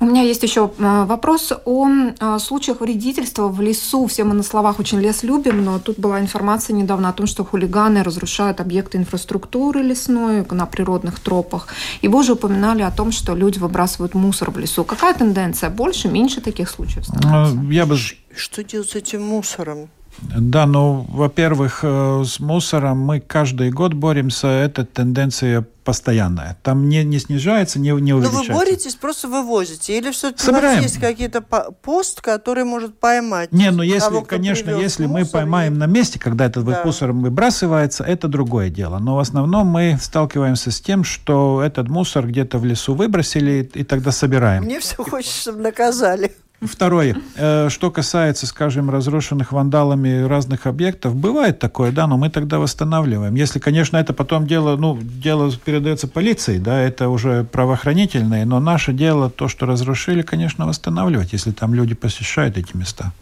У 0.00 0.04
меня 0.04 0.22
есть 0.22 0.44
еще 0.44 0.70
э, 0.78 1.04
вопрос 1.06 1.52
о 1.64 1.88
э, 1.88 2.38
случаях 2.38 2.80
вредительства 2.80 3.48
в 3.48 3.60
лесу. 3.60 4.06
Все 4.06 4.22
мы 4.22 4.34
на 4.34 4.44
словах 4.44 4.78
очень 4.78 5.00
лес 5.00 5.24
любим, 5.24 5.64
но 5.64 5.80
тут 5.80 5.98
была 5.98 6.20
информация 6.20 6.74
недавно 6.76 7.08
о 7.08 7.12
том, 7.12 7.26
что 7.26 7.44
хулиганы 7.44 8.04
разрушают 8.04 8.60
объекты 8.60 8.98
инфраструктуры 8.98 9.82
лесной 9.82 10.46
на 10.50 10.66
природных 10.66 11.18
тропах. 11.18 11.66
И 12.00 12.06
вы 12.06 12.20
уже 12.20 12.34
упоминали 12.34 12.82
о 12.82 12.92
том, 12.92 13.10
что 13.10 13.34
люди 13.34 13.58
выбрасывают 13.58 14.14
мусор 14.14 14.52
в 14.52 14.58
лесу. 14.58 14.84
Какая 14.84 15.14
тенденция? 15.14 15.68
Больше, 15.68 16.08
меньше 16.08 16.40
таких 16.40 16.70
случаев 16.70 17.04
становится? 17.04 17.72
Я 17.72 17.84
бы... 17.84 17.96
Что 18.36 18.62
делать 18.62 18.90
с 18.90 18.94
этим 18.94 19.22
мусором? 19.22 19.88
Да, 20.20 20.66
ну, 20.66 21.06
во-первых, 21.08 21.80
э, 21.82 22.22
с 22.26 22.40
мусором 22.40 22.98
мы 22.98 23.20
каждый 23.20 23.70
год 23.70 23.94
боремся, 23.94 24.48
эта 24.48 24.84
тенденция 24.84 25.66
постоянная. 25.88 26.58
Там 26.62 26.86
не, 26.88 27.02
не 27.02 27.18
снижается, 27.18 27.78
не, 27.78 27.88
не 27.92 28.12
увеличивается. 28.12 28.52
Но 28.52 28.58
вы 28.58 28.64
боретесь, 28.64 28.94
просто 28.94 29.26
вывозите? 29.26 29.96
Или 29.96 30.10
все-таки 30.10 30.50
у 30.50 30.52
вас 30.52 30.82
есть 30.82 31.00
какие-то 31.00 31.40
пост, 31.40 32.20
который 32.20 32.64
может 32.64 32.98
поймать? 32.98 33.52
Не, 33.52 33.70
ну 33.70 33.82
если, 33.82 34.08
того, 34.08 34.20
конечно, 34.20 34.70
если 34.70 35.06
мы 35.06 35.24
поймаем 35.24 35.74
и... 35.74 35.76
на 35.78 35.86
месте, 35.86 36.18
когда 36.18 36.44
этот 36.44 36.66
да. 36.66 36.82
мусор 36.84 37.12
выбрасывается, 37.12 38.04
это 38.04 38.28
другое 38.28 38.68
дело. 38.68 38.98
Но 38.98 39.16
в 39.16 39.20
основном 39.20 39.68
мы 39.68 39.96
сталкиваемся 39.98 40.70
с 40.70 40.78
тем, 40.78 41.04
что 41.04 41.62
этот 41.62 41.88
мусор 41.88 42.26
где-то 42.26 42.58
в 42.58 42.66
лесу 42.66 42.94
выбросили, 42.94 43.70
и 43.72 43.82
тогда 43.82 44.12
собираем. 44.12 44.64
Мне 44.64 44.80
все 44.80 44.96
хочется, 44.96 45.40
чтобы 45.40 45.60
наказали. 45.60 46.36
Второе. 46.60 47.16
Э, 47.36 47.68
что 47.68 47.92
касается, 47.92 48.46
скажем, 48.46 48.90
разрушенных 48.90 49.52
вандалами 49.52 50.26
разных 50.26 50.66
объектов, 50.66 51.14
бывает 51.14 51.60
такое, 51.60 51.92
да, 51.92 52.08
но 52.08 52.16
мы 52.16 52.30
тогда 52.30 52.58
восстанавливаем. 52.58 53.34
Если, 53.36 53.60
конечно, 53.60 53.96
это 53.96 54.12
потом 54.12 54.46
дело, 54.46 54.76
ну, 54.76 54.98
дело 55.00 55.52
передается 55.64 56.08
полиции, 56.08 56.58
да, 56.58 56.80
это 56.80 57.10
уже 57.10 57.44
правоохранительное, 57.44 58.44
но 58.44 58.58
наше 58.58 58.92
дело, 58.92 59.30
то, 59.30 59.46
что 59.46 59.66
разрушили, 59.66 60.22
конечно, 60.22 60.66
восстанавливать, 60.66 61.32
если 61.32 61.52
там 61.52 61.74
люди 61.74 61.94
посещают 61.94 62.58
эти 62.58 62.76
места. 62.76 63.12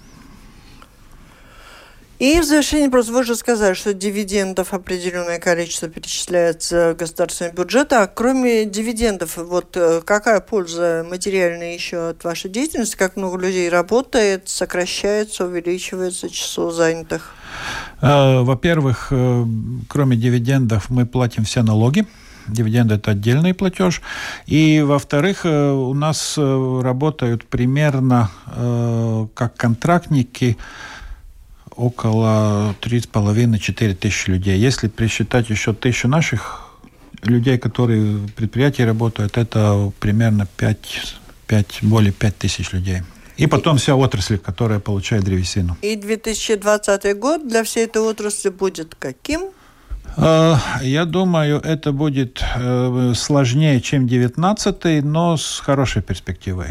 И 2.18 2.40
в 2.40 2.44
завершение 2.44 2.88
просто 2.88 3.12
вы 3.12 3.24
же 3.24 3.36
сказали, 3.36 3.74
что 3.74 3.92
дивидендов 3.92 4.72
определенное 4.72 5.38
количество 5.38 5.88
перечисляется 5.88 6.94
в 6.94 6.96
государственный 6.96 7.52
бюджет, 7.52 7.92
а 7.92 8.06
кроме 8.06 8.64
дивидендов, 8.64 9.36
вот 9.36 9.76
э, 9.76 10.00
какая 10.02 10.40
польза 10.40 11.06
материальная 11.08 11.74
еще 11.74 12.10
от 12.10 12.24
вашей 12.24 12.50
деятельности, 12.50 12.96
как 12.96 13.16
много 13.16 13.38
людей 13.38 13.68
работает, 13.68 14.48
сокращается, 14.48 15.44
увеличивается 15.44 16.30
число 16.30 16.70
занятых? 16.70 17.34
Э, 18.00 18.40
во-первых, 18.40 19.08
э, 19.10 19.44
кроме 19.86 20.16
дивидендов 20.16 20.88
мы 20.88 21.04
платим 21.04 21.44
все 21.44 21.62
налоги, 21.62 22.06
Дивиденды– 22.48 22.94
это 22.96 23.10
отдельный 23.10 23.54
платеж. 23.54 24.00
И, 24.46 24.80
во-вторых, 24.80 25.44
у 25.44 25.92
нас 25.94 26.38
работают 26.38 27.44
примерно 27.44 28.30
как 29.34 29.56
контрактники 29.56 30.56
около 31.76 32.74
3,5-4 32.80 33.94
тысячи 33.94 34.30
людей. 34.30 34.58
Если 34.58 34.88
присчитать 34.88 35.50
еще 35.50 35.72
тысячу 35.72 36.08
наших 36.08 36.62
людей, 37.22 37.58
которые 37.58 38.02
в 38.02 38.32
предприятии 38.32 38.82
работают, 38.82 39.38
это 39.38 39.92
примерно 40.00 40.46
5, 40.56 41.16
5, 41.46 41.78
более 41.82 42.12
5 42.12 42.38
тысяч 42.38 42.72
людей. 42.72 43.02
И 43.36 43.46
потом 43.46 43.76
вся 43.76 43.94
отрасль, 43.94 44.38
которая 44.38 44.80
получает 44.80 45.24
древесину. 45.24 45.76
И 45.82 45.96
2020 45.96 47.18
год 47.18 47.46
для 47.46 47.62
всей 47.64 47.84
этой 47.84 48.00
отрасли 48.00 48.48
будет 48.48 48.94
каким? 48.94 49.50
А, 50.16 50.58
я 50.80 51.04
думаю, 51.04 51.60
это 51.60 51.92
будет 51.92 52.42
э, 52.56 53.12
сложнее, 53.14 53.80
чем 53.82 54.06
2019, 54.06 55.04
но 55.04 55.36
с 55.36 55.60
хорошей 55.60 56.00
перспективой. 56.00 56.68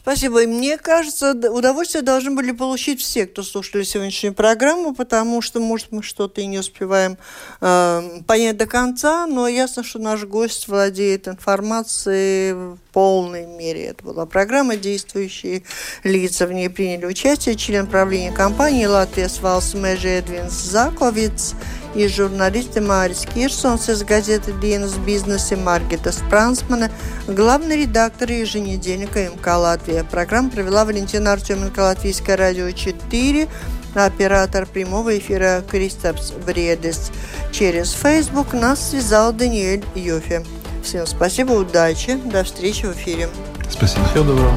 Спасибо. 0.00 0.42
И 0.42 0.46
мне 0.46 0.78
кажется, 0.78 1.32
удовольствие 1.32 2.02
должны 2.02 2.30
были 2.30 2.52
получить 2.52 3.00
все, 3.00 3.26
кто 3.26 3.42
слушали 3.42 3.82
сегодняшнюю 3.82 4.32
программу, 4.32 4.94
потому 4.94 5.42
что, 5.42 5.60
может, 5.60 5.92
мы 5.92 6.02
что-то 6.02 6.40
и 6.40 6.46
не 6.46 6.58
успеваем 6.58 7.18
э, 7.60 8.20
понять 8.26 8.56
до 8.56 8.66
конца, 8.66 9.26
но 9.26 9.46
ясно, 9.46 9.84
что 9.84 9.98
наш 9.98 10.24
гость 10.24 10.68
владеет 10.68 11.28
информацией 11.28 12.52
в 12.52 12.78
полной 12.92 13.46
мере. 13.46 13.86
Это 13.86 14.02
была 14.02 14.24
программа 14.24 14.76
«Действующие 14.76 15.64
лица». 16.02 16.46
В 16.46 16.52
ней 16.52 16.70
приняли 16.70 17.04
участие 17.04 17.54
член 17.54 17.86
правления 17.86 18.32
компании 18.32 18.86
«Латвия 18.86 19.28
Свалс 19.28 19.74
Межи 19.74 20.08
Эдвинс 20.08 20.52
Заковиц», 20.52 21.54
и 21.94 22.06
журналисты 22.06 22.80
Марис 22.80 23.26
Кирсонс 23.34 23.88
из 23.88 24.02
газеты 24.02 24.52
«Dienas 24.52 24.98
бизнесе» 25.04 25.56
Маргита 25.56 26.12
Спрансмана, 26.12 26.90
главный 27.26 27.82
редактор 27.82 28.30
еженедельника 28.30 29.28
МК 29.28 29.56
«Латвия». 29.56 30.04
Программу 30.04 30.50
провела 30.50 30.84
Валентина 30.84 31.32
Артеменко, 31.32 31.80
Латвийское 31.80 32.36
радио 32.36 32.70
4, 32.70 33.48
оператор 33.94 34.66
прямого 34.66 35.18
эфира 35.18 35.64
Кристопс 35.68 36.32
Бредес. 36.46 37.10
Через 37.52 37.92
Facebook 37.92 38.52
нас 38.52 38.90
связал 38.90 39.32
Даниэль 39.32 39.84
Йофе. 39.94 40.44
Всем 40.84 41.06
спасибо, 41.06 41.52
удачи, 41.52 42.18
до 42.24 42.44
встречи 42.44 42.86
в 42.86 42.92
эфире. 42.92 43.28
Спасибо. 43.68 44.04
Всего 44.06 44.24
доброго. 44.24 44.56